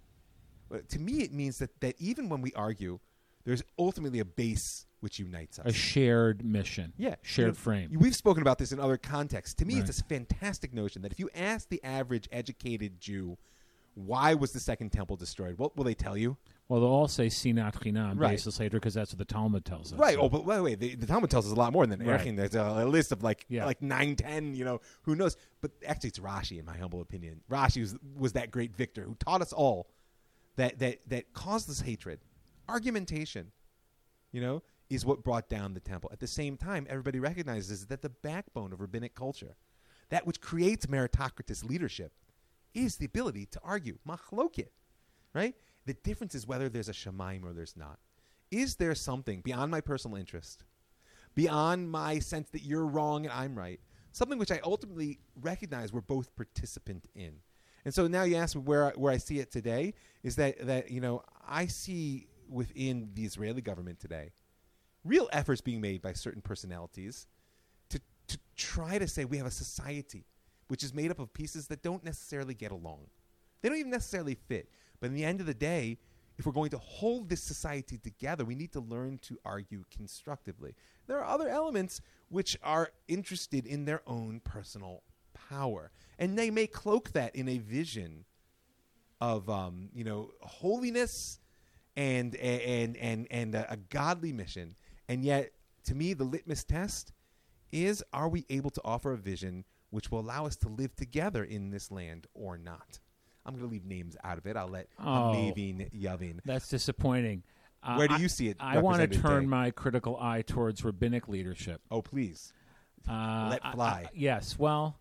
Well, 0.70 0.80
to 0.88 0.98
me, 0.98 1.22
it 1.22 1.32
means 1.32 1.58
that, 1.58 1.78
that 1.80 1.96
even 1.98 2.28
when 2.28 2.40
we 2.40 2.52
argue, 2.54 2.98
there's 3.44 3.62
ultimately 3.78 4.18
a 4.20 4.24
base 4.24 4.86
which 5.00 5.18
unites 5.18 5.58
us. 5.58 5.66
A 5.66 5.72
shared 5.72 6.44
mission. 6.44 6.92
Yeah, 6.98 7.14
Shared 7.22 7.46
You 7.46 7.50
know, 7.52 7.54
frame. 7.54 7.90
We've 7.98 8.14
spoken 8.14 8.42
about 8.42 8.58
this 8.58 8.70
in 8.72 8.78
other 8.78 8.98
contexts. 8.98 9.54
To 9.54 9.64
me, 9.64 9.80
Right. 9.80 9.88
it's 9.88 10.00
a 10.00 10.04
fantastic 10.04 10.74
notion 10.74 11.00
that 11.02 11.12
if 11.12 11.18
you 11.18 11.30
ask 11.34 11.68
the 11.70 11.82
average 11.82 12.28
educated 12.30 13.00
Jew, 13.00 13.38
why 13.94 14.34
was 14.34 14.52
the 14.52 14.60
Second 14.60 14.90
Temple 14.90 15.16
destroyed? 15.16 15.58
What 15.58 15.76
will 15.76 15.84
they 15.84 15.94
tell 15.94 16.16
you? 16.16 16.36
well, 16.68 16.78
they'll 16.80 16.88
all 16.90 17.08
say 17.08 17.26
sinat 17.26 17.72
chinam, 17.74 18.16
Right. 18.20 18.30
basis 18.30 18.60
later, 18.60 18.76
because 18.78 18.94
that's 18.94 19.10
what 19.10 19.18
the 19.18 19.24
Talmud 19.24 19.64
tells 19.64 19.92
us. 19.92 19.98
Right. 19.98 20.14
So- 20.14 20.20
Oh, 20.20 20.28
but 20.28 20.44
wait, 20.44 20.60
wait. 20.60 20.78
The, 20.78 20.94
the 20.94 21.06
Talmud 21.06 21.28
tells 21.28 21.44
us 21.46 21.50
a 21.50 21.56
lot 21.56 21.72
more 21.72 21.84
than 21.84 21.98
that. 21.98 22.06
Right. 22.06 22.20
Erchin. 22.20 22.36
There's 22.36 22.54
a, 22.54 22.62
a 22.62 22.86
list 22.86 23.10
of 23.10 23.24
like 23.24 23.44
Yeah. 23.48 23.64
like 23.64 23.82
nine, 23.82 24.14
ten. 24.14 24.54
You 24.54 24.64
know, 24.64 24.80
who 25.02 25.16
knows? 25.16 25.36
But 25.60 25.72
actually, 25.84 26.10
it's 26.10 26.20
Rashi, 26.20 26.60
in 26.60 26.64
my 26.64 26.76
humble 26.76 27.00
opinion. 27.00 27.40
Rashi 27.50 27.80
was 27.80 27.96
was 28.16 28.34
that 28.34 28.52
great 28.52 28.76
victor 28.76 29.02
who 29.02 29.16
taught 29.16 29.42
us 29.42 29.52
all 29.52 29.88
that 30.54 30.78
that 30.78 31.00
that 31.08 31.32
causeless 31.32 31.80
hatred, 31.80 32.20
argumentation, 32.70 33.52
you 34.32 34.40
know, 34.40 34.62
is 34.88 35.04
what 35.04 35.22
brought 35.22 35.48
down 35.48 35.74
the 35.74 35.80
temple. 35.80 36.10
At 36.12 36.20
the 36.20 36.26
same 36.26 36.56
time, 36.56 36.86
everybody 36.88 37.20
recognizes 37.20 37.86
that 37.86 38.02
the 38.02 38.08
backbone 38.08 38.72
of 38.72 38.80
rabbinic 38.80 39.14
culture, 39.14 39.56
that 40.08 40.26
which 40.26 40.40
creates 40.40 40.86
meritocratic 40.86 41.68
leadership, 41.68 42.12
is 42.74 42.96
the 42.96 43.06
ability 43.06 43.46
to 43.46 43.60
argue. 43.62 43.98
Machloket, 44.06 44.70
right? 45.34 45.54
The 45.86 45.94
difference 45.94 46.34
is 46.34 46.46
whether 46.46 46.68
there's 46.68 46.88
a 46.88 46.92
shemaim 46.92 47.44
or 47.44 47.52
there's 47.52 47.76
not. 47.76 47.98
Is 48.50 48.76
there 48.76 48.94
something 48.94 49.40
beyond 49.40 49.70
my 49.70 49.80
personal 49.80 50.16
interest, 50.16 50.64
beyond 51.34 51.90
my 51.90 52.18
sense 52.18 52.50
that 52.50 52.62
you're 52.62 52.86
wrong 52.86 53.24
and 53.24 53.32
I'm 53.32 53.56
right, 53.56 53.80
something 54.12 54.38
which 54.38 54.50
I 54.50 54.60
ultimately 54.64 55.20
recognize 55.40 55.92
we're 55.92 56.00
both 56.00 56.34
participant 56.34 57.06
in? 57.14 57.34
And 57.84 57.94
so 57.94 58.06
now 58.06 58.24
you 58.24 58.36
ask 58.36 58.54
me 58.56 58.62
where 58.62 58.86
I, 58.86 58.90
where 58.90 59.12
I 59.12 59.16
see 59.16 59.38
it 59.38 59.50
today 59.50 59.94
is 60.22 60.36
that 60.36 60.66
that 60.66 60.90
you 60.90 61.00
know 61.00 61.22
I 61.46 61.66
see 61.66 62.26
within 62.50 63.10
the 63.14 63.24
Israeli 63.24 63.62
government 63.62 64.00
today 64.00 64.32
real 65.04 65.28
efforts 65.32 65.60
being 65.60 65.80
made 65.80 66.02
by 66.02 66.12
certain 66.12 66.42
personalities 66.42 67.26
to 67.88 68.00
to 68.28 68.38
try 68.56 68.98
to 68.98 69.08
say 69.08 69.24
we 69.24 69.38
have 69.38 69.46
a 69.46 69.50
society 69.50 70.24
which 70.68 70.84
is 70.84 70.94
made 70.94 71.10
up 71.10 71.18
of 71.18 71.32
pieces 71.34 71.66
that 71.66 71.82
don't 71.82 72.04
necessarily 72.04 72.54
get 72.54 72.70
along. 72.70 73.00
They 73.60 73.68
don't 73.68 73.78
even 73.78 73.90
necessarily 73.90 74.36
fit. 74.36 74.70
But 75.00 75.08
in 75.08 75.14
the 75.14 75.24
end 75.24 75.40
of 75.40 75.46
the 75.46 75.54
day, 75.54 75.98
if 76.38 76.46
we're 76.46 76.52
going 76.52 76.70
to 76.70 76.78
hold 76.78 77.28
this 77.28 77.42
society 77.42 77.98
together, 77.98 78.44
we 78.44 78.54
need 78.54 78.72
to 78.72 78.80
learn 78.80 79.18
to 79.22 79.36
argue 79.44 79.84
constructively. 79.90 80.74
There 81.08 81.18
are 81.18 81.24
other 81.24 81.48
elements 81.48 82.00
which 82.28 82.56
are 82.62 82.92
interested 83.08 83.66
in 83.66 83.84
their 83.84 84.02
own 84.06 84.40
personal 84.44 85.02
power, 85.50 85.90
and 86.20 86.38
they 86.38 86.50
may 86.50 86.68
cloak 86.68 87.10
that 87.12 87.34
in 87.34 87.48
a 87.48 87.58
vision 87.58 88.24
of 89.20 89.50
um, 89.50 89.90
you 89.92 90.04
know 90.04 90.30
holiness 90.40 91.40
and 91.96 92.34
and 92.36 92.96
and 92.96 93.26
and 93.30 93.54
a, 93.54 93.72
a 93.72 93.76
godly 93.76 94.32
mission. 94.32 94.76
And 95.08 95.24
yet, 95.24 95.52
to 95.84 95.94
me, 95.94 96.14
the 96.14 96.24
litmus 96.24 96.64
test 96.64 97.12
is: 97.72 98.02
Are 98.12 98.28
we 98.28 98.46
able 98.50 98.70
to 98.70 98.80
offer 98.84 99.12
a 99.12 99.16
vision 99.16 99.64
which 99.90 100.10
will 100.10 100.20
allow 100.20 100.46
us 100.46 100.56
to 100.56 100.68
live 100.68 100.94
together 100.96 101.42
in 101.44 101.70
this 101.70 101.90
land 101.90 102.26
or 102.34 102.56
not? 102.58 103.00
I'm 103.46 103.54
going 103.54 103.66
to 103.66 103.72
leave 103.72 103.84
names 103.86 104.16
out 104.22 104.38
of 104.38 104.46
it. 104.46 104.56
I'll 104.56 104.68
let 104.68 104.88
Oh. 104.98 105.02
Amavin 105.34 105.90
Yavin. 105.98 106.40
That's 106.44 106.68
disappointing. 106.68 107.42
Uh, 107.82 107.96
Where 107.96 108.06
do 108.08 108.14
I- 108.14 108.18
you 108.18 108.28
see 108.28 108.48
it 108.48 108.58
I 108.60 108.78
want 108.80 109.00
to 109.00 109.06
turn 109.08 109.36
today? 109.36 109.46
my 109.46 109.70
critical 109.70 110.18
eye 110.20 110.42
towards 110.42 110.84
rabbinic 110.84 111.26
leadership. 111.26 111.80
Oh, 111.90 112.02
please. 112.02 112.52
Uh, 113.08 113.48
Let 113.52 113.64
I- 113.64 113.72
fly. 113.72 113.88
I- 114.06 114.10
yes. 114.12 114.58
Well, 114.58 115.00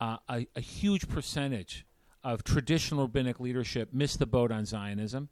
uh, 0.00 0.16
a, 0.28 0.46
a 0.56 0.60
huge 0.60 1.06
percentage 1.08 1.84
of 2.24 2.42
traditional 2.42 3.02
rabbinic 3.04 3.38
leadership 3.40 3.92
missed 3.92 4.18
the 4.18 4.26
boat 4.26 4.50
on 4.50 4.64
Zionism. 4.64 5.28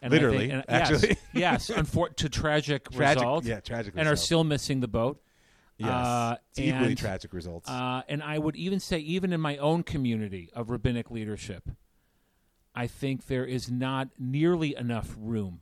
And 0.00 0.12
Literally, 0.12 0.48
think- 0.48 0.52
and- 0.52 0.64
actually. 0.68 1.08
yes, 1.32 1.68
yes, 1.70 1.70
unfor- 1.70 2.14
to 2.16 2.28
tragic, 2.28 2.90
Tragic, 2.90 3.20
result, 3.20 3.44
yeah, 3.44 3.60
tragic 3.60 3.94
and 3.96 4.08
are 4.08 4.16
still 4.16 4.44
missing 4.44 4.80
the 4.80 4.88
boat. 4.88 5.20
Yes. 5.76 5.90
Uh, 5.90 6.36
equally 6.56 6.88
and, 6.88 6.98
tragic 6.98 7.32
results. 7.32 7.68
Uh, 7.68 8.02
and 8.08 8.22
I 8.22 8.38
would 8.38 8.56
even 8.56 8.80
say, 8.80 8.98
even 8.98 9.32
in 9.32 9.40
my 9.40 9.56
own 9.58 9.84
community 9.84 10.50
of 10.52 10.70
rabbinic 10.70 11.10
leadership, 11.10 11.68
I 12.74 12.86
think 12.88 13.26
there 13.26 13.44
is 13.44 13.70
not 13.70 14.08
nearly 14.18 14.74
enough 14.76 15.16
room 15.18 15.60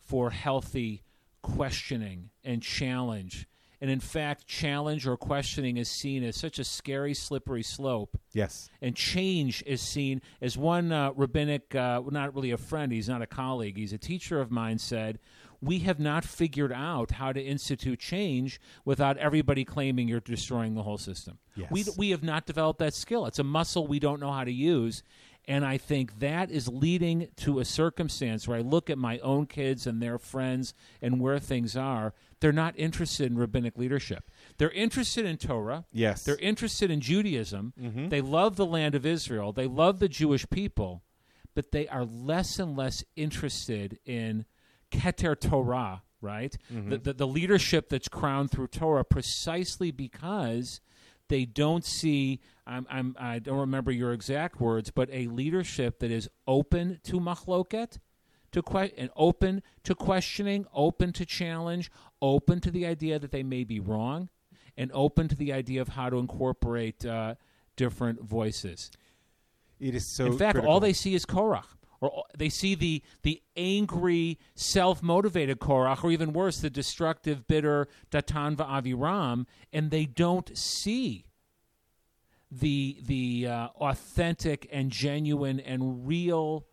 for 0.00 0.30
healthy 0.30 1.02
questioning 1.42 2.30
and 2.44 2.62
challenge. 2.62 3.46
And 3.80 3.90
in 3.90 4.00
fact, 4.00 4.46
challenge 4.46 5.06
or 5.06 5.16
questioning 5.16 5.76
is 5.76 5.88
seen 5.88 6.24
as 6.24 6.36
such 6.36 6.58
a 6.58 6.64
scary, 6.64 7.12
slippery 7.14 7.62
slope. 7.62 8.18
yes. 8.32 8.70
And 8.80 8.96
change 8.96 9.62
is 9.66 9.80
seen 9.82 10.22
as 10.40 10.56
one 10.56 10.92
uh, 10.92 11.12
rabbinic, 11.14 11.74
uh, 11.74 12.00
not 12.10 12.34
really 12.34 12.50
a 12.52 12.56
friend, 12.56 12.90
he's 12.92 13.08
not 13.08 13.22
a 13.22 13.26
colleague, 13.26 13.76
he's 13.76 13.92
a 13.92 13.98
teacher 13.98 14.40
of 14.40 14.50
mine, 14.50 14.78
said, 14.78 15.18
We 15.60 15.80
have 15.80 16.00
not 16.00 16.24
figured 16.24 16.72
out 16.72 17.12
how 17.12 17.32
to 17.32 17.40
institute 17.40 17.98
change 18.00 18.60
without 18.84 19.18
everybody 19.18 19.64
claiming 19.64 20.08
you're 20.08 20.20
destroying 20.20 20.74
the 20.74 20.82
whole 20.82 20.98
system. 20.98 21.38
Yes. 21.54 21.70
We, 21.70 21.84
we 21.96 22.10
have 22.10 22.22
not 22.22 22.46
developed 22.46 22.78
that 22.80 22.94
skill. 22.94 23.26
It's 23.26 23.38
a 23.38 23.44
muscle 23.44 23.86
we 23.86 23.98
don't 23.98 24.20
know 24.20 24.32
how 24.32 24.44
to 24.44 24.52
use. 24.52 25.02
And 25.48 25.64
I 25.64 25.78
think 25.78 26.18
that 26.18 26.50
is 26.50 26.66
leading 26.66 27.28
to 27.36 27.60
a 27.60 27.64
circumstance 27.64 28.48
where 28.48 28.58
I 28.58 28.62
look 28.62 28.90
at 28.90 28.98
my 28.98 29.20
own 29.20 29.46
kids 29.46 29.86
and 29.86 30.02
their 30.02 30.18
friends 30.18 30.74
and 31.00 31.20
where 31.20 31.38
things 31.38 31.76
are. 31.76 32.14
They're 32.40 32.52
not 32.52 32.74
interested 32.76 33.30
in 33.30 33.38
rabbinic 33.38 33.78
leadership. 33.78 34.28
They're 34.58 34.70
interested 34.70 35.24
in 35.24 35.36
Torah. 35.36 35.84
Yes. 35.92 36.24
They're 36.24 36.36
interested 36.38 36.90
in 36.90 37.00
Judaism. 37.00 37.74
Mm-hmm. 37.80 38.08
They 38.08 38.20
love 38.20 38.56
the 38.56 38.66
land 38.66 38.96
of 38.96 39.06
Israel. 39.06 39.52
They 39.52 39.68
love 39.68 40.00
the 40.00 40.08
Jewish 40.08 40.48
people, 40.50 41.04
but 41.54 41.70
they 41.70 41.86
are 41.88 42.04
less 42.04 42.58
and 42.58 42.76
less 42.76 43.04
interested 43.14 44.00
in 44.04 44.46
Keter 44.90 45.38
Torah, 45.38 46.02
right? 46.20 46.56
Mm-hmm. 46.72 46.90
The, 46.90 46.98
the, 46.98 47.12
the 47.12 47.26
leadership 47.26 47.88
that's 47.88 48.08
crowned 48.08 48.50
through 48.50 48.68
Torah, 48.68 49.04
precisely 49.04 49.92
because 49.92 50.80
they 51.28 51.44
don't 51.44 51.84
see. 51.84 52.40
I'm, 52.66 52.86
I'm, 52.90 53.16
I 53.18 53.38
don't 53.38 53.58
remember 53.58 53.90
your 53.90 54.12
exact 54.12 54.60
words, 54.60 54.90
but 54.90 55.08
a 55.12 55.26
leadership 55.28 56.00
that 56.00 56.10
is 56.10 56.28
open 56.46 57.00
to 57.04 57.20
machloket, 57.20 57.98
to 58.52 58.62
que- 58.62 58.92
and 58.96 59.10
open 59.16 59.62
to 59.84 59.94
questioning, 59.94 60.66
open 60.72 61.12
to 61.12 61.24
challenge, 61.24 61.90
open 62.20 62.60
to 62.60 62.70
the 62.70 62.86
idea 62.86 63.18
that 63.18 63.30
they 63.30 63.42
may 63.42 63.64
be 63.64 63.80
wrong, 63.80 64.28
and 64.76 64.90
open 64.92 65.28
to 65.28 65.36
the 65.36 65.52
idea 65.52 65.80
of 65.80 65.88
how 65.88 66.10
to 66.10 66.18
incorporate 66.18 67.04
uh, 67.06 67.34
different 67.76 68.22
voices. 68.22 68.90
It 69.78 69.94
is 69.94 70.06
so. 70.06 70.26
In 70.26 70.38
fact, 70.38 70.54
critical. 70.54 70.72
all 70.72 70.80
they 70.80 70.92
see 70.92 71.14
is 71.14 71.26
Korach, 71.26 71.66
or 72.00 72.24
they 72.36 72.48
see 72.48 72.74
the 72.74 73.02
the 73.22 73.42
angry, 73.56 74.38
self 74.54 75.02
motivated 75.02 75.58
Korach, 75.58 76.04
or 76.04 76.10
even 76.10 76.32
worse, 76.32 76.58
the 76.58 76.70
destructive, 76.70 77.46
bitter 77.46 77.88
Datan 78.10 78.56
Aviram, 78.56 79.46
and 79.72 79.90
they 79.90 80.06
don't 80.06 80.56
see 80.56 81.26
the 82.50 82.98
the 83.02 83.46
uh, 83.48 83.68
authentic 83.76 84.68
and 84.70 84.90
genuine 84.90 85.60
and 85.60 86.06
real 86.06 86.66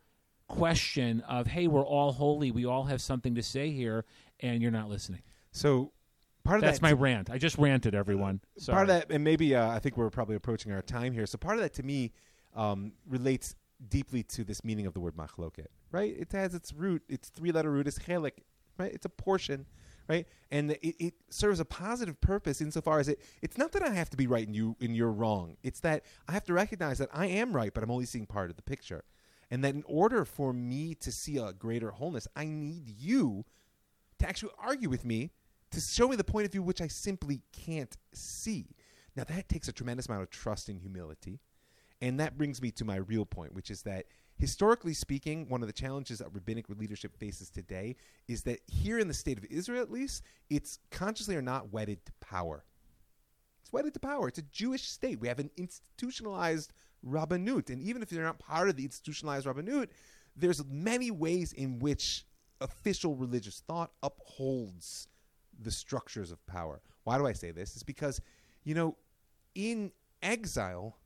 question 0.48 1.22
of, 1.22 1.48
hey, 1.48 1.68
we're 1.68 1.86
all 1.86 2.12
holy, 2.12 2.52
we 2.52 2.66
all 2.66 2.84
have 2.86 3.02
something 3.02 3.36
to 3.36 3.44
say 3.44 3.72
here, 3.72 4.06
and 4.40 4.62
you're 4.62 4.72
not 4.72 4.90
listening. 4.90 5.22
So 5.52 5.92
part 6.44 6.58
of 6.58 6.62
That's 6.64 6.80
that 6.80 6.84
my 6.84 6.92
rant. 6.92 7.30
I 7.30 7.38
just 7.38 7.58
ranted, 7.58 7.96
everyone. 7.96 8.42
Sorry. 8.58 8.76
part 8.76 8.90
of 8.90 8.96
that, 8.96 9.12
and 9.14 9.24
maybe 9.24 9.56
uh, 9.56 9.70
I 9.70 9.80
think 9.80 9.98
we're 9.98 10.10
probably 10.10 10.36
approaching 10.36 10.72
our 10.72 10.82
time 10.82 11.14
here. 11.14 11.26
So 11.26 11.38
part 11.38 11.58
of 11.58 11.64
that 11.64 11.74
to 11.76 11.84
me 11.84 12.12
um, 12.56 12.94
relates 13.08 13.56
deeply 13.90 14.24
to 14.24 14.44
this 14.44 14.64
meaning 14.64 14.86
of 14.86 14.94
the 14.94 15.00
word 15.00 15.16
machloket, 15.16 15.68
right? 15.92 16.16
It 16.18 16.32
has 16.32 16.54
its 16.54 16.74
root, 16.74 17.04
its 17.10 17.30
three-letter 17.30 17.72
root 17.72 17.88
is 17.88 18.00
chelik, 18.00 18.40
right? 18.78 18.92
It's 18.94 19.06
a 19.06 19.10
portion, 19.10 19.66
right? 20.08 20.28
And 20.52 20.72
it, 20.72 20.96
it 21.00 21.14
serves 21.30 21.60
a 21.60 21.66
positive 21.66 22.20
purpose 22.22 22.62
insofar 22.62 23.00
as 23.00 23.08
it. 23.10 23.20
It's 23.42 23.58
not 23.58 23.72
that 23.74 23.84
I 23.84 23.92
have 23.92 24.10
to 24.12 24.18
be 24.18 24.28
right 24.28 24.46
and 24.46 24.56
you 24.56 24.76
and 24.82 24.96
you're 24.96 25.12
wrong. 25.12 25.58
It's 25.64 25.80
that 25.82 26.04
I 26.28 26.32
have 26.34 26.46
to 26.46 26.54
recognize 26.54 26.98
that 26.98 27.10
I 27.14 27.28
am 27.28 27.56
right, 27.56 27.74
but 27.74 27.84
I'm 27.84 27.92
only 27.92 28.06
seeing 28.06 28.26
part 28.26 28.50
of 28.50 28.56
the 28.56 28.62
picture, 28.62 29.04
and 29.52 29.64
that 29.64 29.76
in 29.76 29.84
order 29.86 30.26
for 30.26 30.54
me 30.54 30.96
to 30.96 31.12
see 31.12 31.38
a 31.38 31.54
greater 31.54 31.92
wholeness, 31.92 32.28
I 32.36 32.46
need 32.46 32.88
you 32.88 33.46
to 34.20 34.28
actually 34.28 34.52
argue 34.60 34.90
with 34.90 35.06
me 35.06 35.32
to 35.72 35.82
show 35.82 36.08
me 36.08 36.16
the 36.16 36.24
point 36.24 36.46
of 36.46 36.52
view 36.52 36.64
which 36.64 36.82
I 36.82 36.88
simply 36.88 37.42
can't 37.52 37.96
see. 38.14 38.76
Now, 39.16 39.24
that 39.26 39.50
takes 39.50 39.68
a 39.68 39.72
tremendous 39.72 40.08
amount 40.08 40.24
of 40.24 40.30
trust 40.30 40.70
and 40.70 40.80
humility. 40.80 41.40
And 42.04 42.20
that 42.20 42.38
brings 42.38 42.62
me 42.62 42.70
to 42.72 42.84
my 42.84 42.98
real 42.98 43.26
point, 43.26 43.54
which 43.54 43.72
is 43.72 43.84
that 43.84 44.08
historically 44.38 44.94
speaking, 44.94 45.48
one 45.48 45.62
of 45.62 45.68
the 45.68 45.74
challenges 45.74 46.20
that 46.20 46.34
rabbinic 46.34 46.66
leadership 46.68 47.16
faces 47.16 47.50
today 47.50 47.96
is 48.28 48.44
that 48.44 48.60
here 48.68 49.00
in 49.00 49.08
the 49.08 49.14
state 49.14 49.38
of 49.38 49.46
Israel, 49.46 49.82
at 49.82 49.90
least, 49.90 50.22
it's 50.50 50.80
consciously 50.92 51.34
or 51.34 51.42
not 51.42 51.72
wedded 51.72 52.06
to 52.06 52.12
power. 52.20 52.66
It's 53.62 53.72
wedded 53.72 53.94
to 53.94 54.02
power. 54.02 54.28
It's 54.28 54.38
a 54.38 54.44
Jewish 54.52 54.84
state. 54.84 55.22
We 55.22 55.30
have 55.30 55.40
an 55.40 55.50
institutionalized 55.56 56.74
rabbanut. 57.08 57.70
And 57.70 57.82
even 57.82 58.02
if 58.02 58.12
you're 58.12 58.22
not 58.22 58.38
part 58.38 58.68
of 58.68 58.76
the 58.76 58.84
institutionalized 58.84 59.48
rabbanut, 59.48 59.88
there's 60.36 60.62
many 60.66 61.10
ways 61.10 61.54
in 61.54 61.80
which 61.80 62.26
official 62.60 63.16
religious 63.16 63.64
thought 63.66 63.92
upholds 64.04 65.08
the 65.58 65.72
structures 65.72 66.32
of 66.32 66.46
power. 66.48 66.82
Why 67.06 67.18
do 67.18 67.26
I 67.26 67.32
say 67.32 67.52
this? 67.52 67.76
It's 67.76 67.84
because, 67.84 68.20
you 68.66 68.76
know, 68.76 68.98
in 69.56 69.94
exile, 70.22 70.98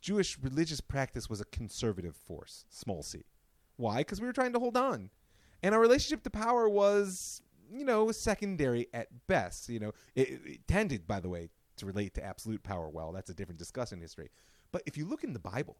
Jewish 0.00 0.38
religious 0.40 0.80
practice 0.80 1.28
was 1.28 1.40
a 1.40 1.44
conservative 1.46 2.16
force, 2.16 2.64
small 2.68 3.02
c. 3.02 3.24
Why? 3.76 3.98
Because 3.98 4.20
we 4.20 4.26
were 4.26 4.32
trying 4.32 4.52
to 4.52 4.58
hold 4.58 4.76
on. 4.76 5.10
And 5.62 5.74
our 5.74 5.80
relationship 5.80 6.22
to 6.24 6.30
power 6.30 6.68
was, 6.68 7.42
you 7.72 7.84
know, 7.84 8.10
secondary 8.12 8.88
at 8.92 9.08
best. 9.26 9.68
You 9.68 9.80
know, 9.80 9.92
it, 10.14 10.40
it 10.44 10.68
tended, 10.68 11.06
by 11.06 11.20
the 11.20 11.28
way, 11.28 11.50
to 11.76 11.86
relate 11.86 12.14
to 12.14 12.24
absolute 12.24 12.62
power. 12.62 12.88
Well, 12.88 13.12
that's 13.12 13.30
a 13.30 13.34
different 13.34 13.58
discussion 13.58 14.00
history. 14.00 14.30
But 14.72 14.82
if 14.86 14.96
you 14.96 15.06
look 15.06 15.24
in 15.24 15.32
the 15.32 15.38
Bible, 15.38 15.76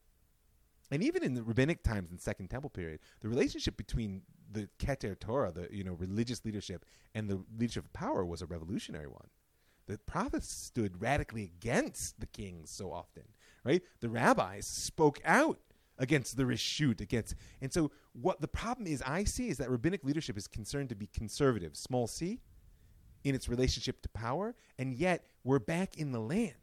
and 0.90 1.02
even 1.02 1.22
in 1.22 1.34
the 1.34 1.42
rabbinic 1.42 1.82
times 1.82 2.11
in 2.11 2.18
Second 2.18 2.48
Temple 2.48 2.70
period, 2.70 3.00
the 3.20 3.28
relationship 3.28 3.76
between 3.76 4.22
the 4.50 4.68
Keter 4.78 5.18
Torah, 5.18 5.52
the 5.52 5.68
you 5.70 5.84
know 5.84 5.92
religious 5.92 6.44
leadership, 6.44 6.84
and 7.14 7.28
the 7.28 7.42
leadership 7.58 7.84
of 7.84 7.92
power 7.92 8.24
was 8.24 8.42
a 8.42 8.46
revolutionary 8.46 9.08
one. 9.08 9.28
The 9.87 9.98
prophets 9.98 10.50
stood 10.50 11.00
radically 11.00 11.44
against 11.44 12.20
the 12.20 12.26
kings 12.26 12.70
so 12.70 12.92
often, 12.92 13.24
right? 13.68 13.83
The 14.00 14.09
rabbis 14.09 14.66
spoke 14.66 15.20
out 15.24 15.59
against 15.98 16.37
the 16.37 16.44
reshut, 16.44 17.00
against, 17.00 17.35
and 17.61 17.72
so 17.72 17.90
what 18.12 18.40
the 18.40 18.48
problem 18.48 18.87
is 18.87 19.02
I 19.02 19.24
see 19.24 19.48
is 19.48 19.59
that 19.59 19.68
rabbinic 19.68 20.04
leadership 20.04 20.38
is 20.38 20.46
concerned 20.46 20.88
to 20.88 20.94
be 20.94 21.09
conservative, 21.09 21.76
small 21.76 22.07
c, 22.07 22.40
in 23.24 23.35
its 23.35 23.48
relationship 23.48 24.00
to 24.02 24.09
power, 24.09 24.54
and 24.78 24.94
yet 24.94 25.26
we're 25.44 25.59
back 25.59 25.98
in 25.98 26.12
the 26.12 26.20
land. 26.20 26.54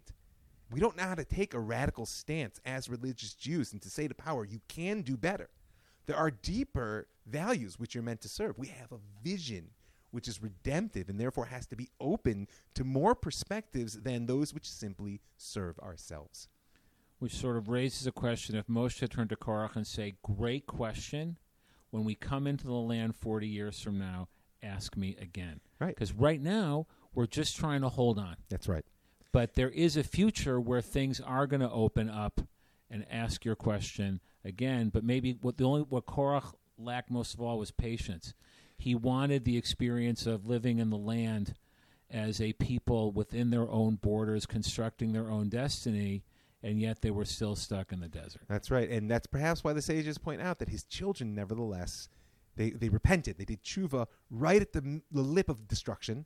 We 0.72 0.80
don't 0.80 0.98
know 0.98 1.04
how 1.04 1.16
to 1.16 1.26
take 1.26 1.54
a 1.54 1.60
radical 1.60 2.08
stance 2.08 2.60
as 2.66 2.90
religious 2.90 3.34
Jews 3.36 3.72
and 3.72 3.82
to 3.84 3.90
say 3.90 4.08
to 4.08 4.16
power, 4.16 4.46
you 4.46 4.62
can 4.68 5.04
do 5.04 5.16
better. 5.16 5.50
There 6.08 6.18
are 6.18 6.32
deeper 6.32 7.08
values 7.28 7.78
which 7.78 7.94
you're 7.94 8.04
meant 8.04 8.22
to 8.22 8.30
serve. 8.30 8.58
We 8.58 8.68
have 8.68 8.92
a 8.92 9.00
vision 9.24 9.70
which 10.12 10.28
is 10.28 10.42
redemptive 10.42 11.10
and 11.10 11.20
therefore 11.20 11.46
has 11.46 11.68
to 11.68 11.76
be 11.76 11.90
open 12.00 12.48
to 12.74 12.84
more 12.84 13.14
perspectives 13.14 14.02
than 14.02 14.26
those 14.26 14.54
which 14.54 14.70
simply 14.70 15.20
serve 15.38 15.78
ourselves. 15.80 16.48
Which 17.20 17.36
sort 17.36 17.58
of 17.58 17.70
raises 17.70 18.06
a 18.08 18.12
question 18.12 18.56
if 18.56 18.68
Moshe 18.68 19.08
turned 19.10 19.30
to 19.30 19.36
Korach 19.36 19.76
and 19.76 19.86
say, 19.88 20.16
"Great 20.22 20.66
question. 20.66 21.38
When 21.92 22.04
we 22.04 22.16
come 22.16 22.46
into 22.48 22.66
the 22.66 22.74
land 22.74 23.16
40 23.16 23.48
years 23.48 23.80
from 23.82 23.98
now, 23.98 24.28
ask 24.62 24.98
me 24.98 25.16
again." 25.18 25.62
Right. 25.80 25.96
Because 25.96 26.14
right 26.14 26.42
now 26.42 26.88
we're 27.14 27.28
just 27.28 27.56
trying 27.56 27.82
to 27.82 27.90
hold 27.90 28.20
on, 28.20 28.36
That's 28.50 28.68
right. 28.68 28.84
but 29.32 29.54
there 29.54 29.70
is 29.70 29.96
a 29.96 30.04
future 30.04 30.60
where 30.60 30.82
things 30.82 31.22
are 31.22 31.48
going 31.48 31.62
to 31.62 31.72
open 31.72 32.10
up 32.10 32.42
and 32.90 33.06
ask 33.10 33.46
your 33.46 33.56
question 33.56 34.20
again. 34.44 34.90
But 34.90 35.04
maybe 35.04 35.34
what 35.42 35.58
the 35.58 35.64
only 35.64 35.82
what 35.84 36.06
Korach 36.06 36.54
lacked 36.78 37.10
most 37.10 37.34
of 37.34 37.42
all 37.42 37.58
was 37.58 37.72
patience. 37.72 38.34
He 38.78 38.94
wanted 38.94 39.46
the 39.46 39.56
experience 39.58 40.26
of 40.28 40.46
living 40.46 40.80
in 40.80 40.90
the 40.90 40.98
land 40.98 41.56
as 42.10 42.40
a 42.42 42.54
people 42.54 43.12
within 43.12 43.50
their 43.50 43.70
own 43.70 43.96
borders, 43.96 44.46
constructing 44.46 45.14
their 45.14 45.30
own 45.32 45.48
destiny, 45.50 46.24
and 46.66 46.82
yet 46.82 47.00
they 47.04 47.12
were 47.12 47.26
still 47.26 47.56
stuck 47.56 47.92
in 47.92 48.00
the 48.00 48.08
desert. 48.08 48.42
That's 48.50 48.72
right. 48.72 48.90
And 48.90 49.10
that's 49.10 49.28
perhaps 49.28 49.64
why 49.64 49.74
the 49.74 49.84
sages 49.84 50.18
point 50.18 50.42
out 50.42 50.58
that 50.60 50.68
his 50.68 50.84
children, 50.84 51.36
nevertheless, 51.36 52.10
they, 52.56 52.72
they 52.72 52.90
repented. 52.90 53.38
They 53.38 53.46
did 53.46 53.64
tshuva 53.64 54.08
right 54.32 54.60
at 54.60 54.74
the, 54.74 55.02
the 55.12 55.22
lip 55.22 55.48
of 55.48 55.68
destruction. 55.68 56.26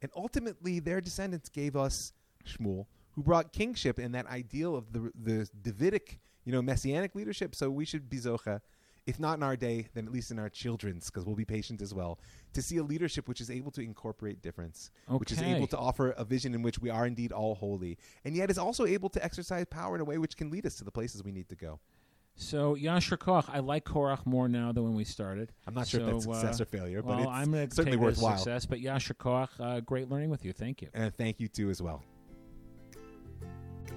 And 0.00 0.12
ultimately, 0.14 0.78
their 0.78 1.00
descendants 1.00 1.48
gave 1.48 1.74
us 1.74 2.12
Shmuel, 2.46 2.86
who 3.12 3.24
brought 3.24 3.52
kingship 3.52 3.98
and 3.98 4.14
that 4.14 4.28
ideal 4.28 4.76
of 4.76 4.92
the, 4.92 5.10
the 5.20 5.48
Davidic, 5.60 6.20
you 6.44 6.52
know, 6.52 6.62
messianic 6.62 7.16
leadership. 7.16 7.56
So 7.56 7.68
we 7.68 7.84
should 7.84 8.08
be 8.08 8.18
zocha, 8.18 8.60
if 9.06 9.20
not 9.20 9.36
in 9.36 9.42
our 9.42 9.56
day, 9.56 9.88
then 9.94 10.06
at 10.06 10.12
least 10.12 10.30
in 10.30 10.38
our 10.38 10.48
children's, 10.48 11.10
because 11.10 11.24
we'll 11.24 11.36
be 11.36 11.44
patient 11.44 11.82
as 11.82 11.92
well, 11.92 12.18
to 12.52 12.62
see 12.62 12.78
a 12.78 12.82
leadership 12.82 13.28
which 13.28 13.40
is 13.40 13.50
able 13.50 13.70
to 13.72 13.82
incorporate 13.82 14.40
difference, 14.42 14.90
which 15.08 15.32
is 15.32 15.42
able 15.42 15.66
to 15.66 15.78
offer 15.78 16.10
a 16.10 16.24
vision 16.24 16.54
in 16.54 16.62
which 16.62 16.78
we 16.78 16.90
are 16.90 17.06
indeed 17.06 17.32
all 17.32 17.54
holy, 17.54 17.98
and 18.24 18.34
yet 18.34 18.50
is 18.50 18.58
also 18.58 18.86
able 18.86 19.08
to 19.10 19.22
exercise 19.24 19.66
power 19.66 19.94
in 19.94 20.00
a 20.00 20.04
way 20.04 20.18
which 20.18 20.36
can 20.36 20.50
lead 20.50 20.64
us 20.66 20.76
to 20.76 20.84
the 20.84 20.90
places 20.90 21.22
we 21.22 21.32
need 21.32 21.48
to 21.48 21.56
go. 21.56 21.78
So 22.36 22.74
Yasher 22.74 23.18
Koch, 23.18 23.44
I 23.48 23.60
like 23.60 23.84
Korach 23.84 24.26
more 24.26 24.48
now 24.48 24.72
than 24.72 24.82
when 24.82 24.94
we 24.94 25.04
started. 25.04 25.52
I'm 25.66 25.74
not 25.74 25.86
sure 25.86 26.00
if 26.00 26.06
that's 26.06 26.24
success 26.24 26.60
uh, 26.60 26.64
or 26.64 26.66
failure, 26.66 27.00
well, 27.02 27.16
but 27.16 27.22
it's 27.22 27.30
I'm 27.30 27.52
certainly 27.70 27.92
take 27.92 28.00
worthwhile. 28.00 28.36
success. 28.36 28.66
But 28.66 28.80
Yasher 28.80 29.16
Koch, 29.16 29.50
uh, 29.60 29.80
great 29.80 30.10
learning 30.10 30.30
with 30.30 30.44
you. 30.44 30.52
Thank 30.52 30.82
you. 30.82 30.88
And 30.94 31.14
thank 31.14 31.38
you 31.38 31.46
too 31.46 31.70
as 31.70 31.80
well. 31.80 32.02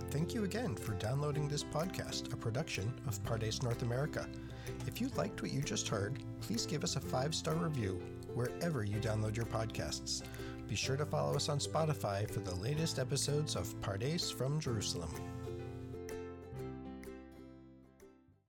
Thank 0.10 0.34
you 0.34 0.46
again 0.46 0.76
for 0.76 0.94
downloading 0.94 1.50
this 1.50 1.66
podcast, 1.66 2.32
a 2.32 2.38
production 2.38 2.94
of 3.08 3.22
Pardes 3.24 3.62
North 3.62 3.82
America. 3.82 4.28
If 4.86 5.02
you 5.02 5.10
liked 5.18 5.42
what 5.42 5.52
you 5.52 5.62
just 5.62 5.90
heard, 5.90 6.24
please 6.40 6.66
give 6.66 6.84
us 6.84 6.96
a 6.96 7.02
five 7.02 7.36
star 7.36 7.56
review 7.56 8.02
wherever 8.34 8.84
you 8.84 9.00
download 9.00 9.36
your 9.36 9.46
podcasts. 9.46 10.24
Be 10.68 10.76
sure 10.76 10.96
to 10.96 11.06
follow 11.06 11.36
us 11.36 11.50
on 11.50 11.60
Spotify 11.60 12.30
for 12.30 12.40
the 12.40 12.56
latest 12.56 13.00
episodes 13.00 13.56
of 13.56 13.80
Pardes 13.82 14.34
from 14.34 14.60
Jerusalem. 14.60 15.10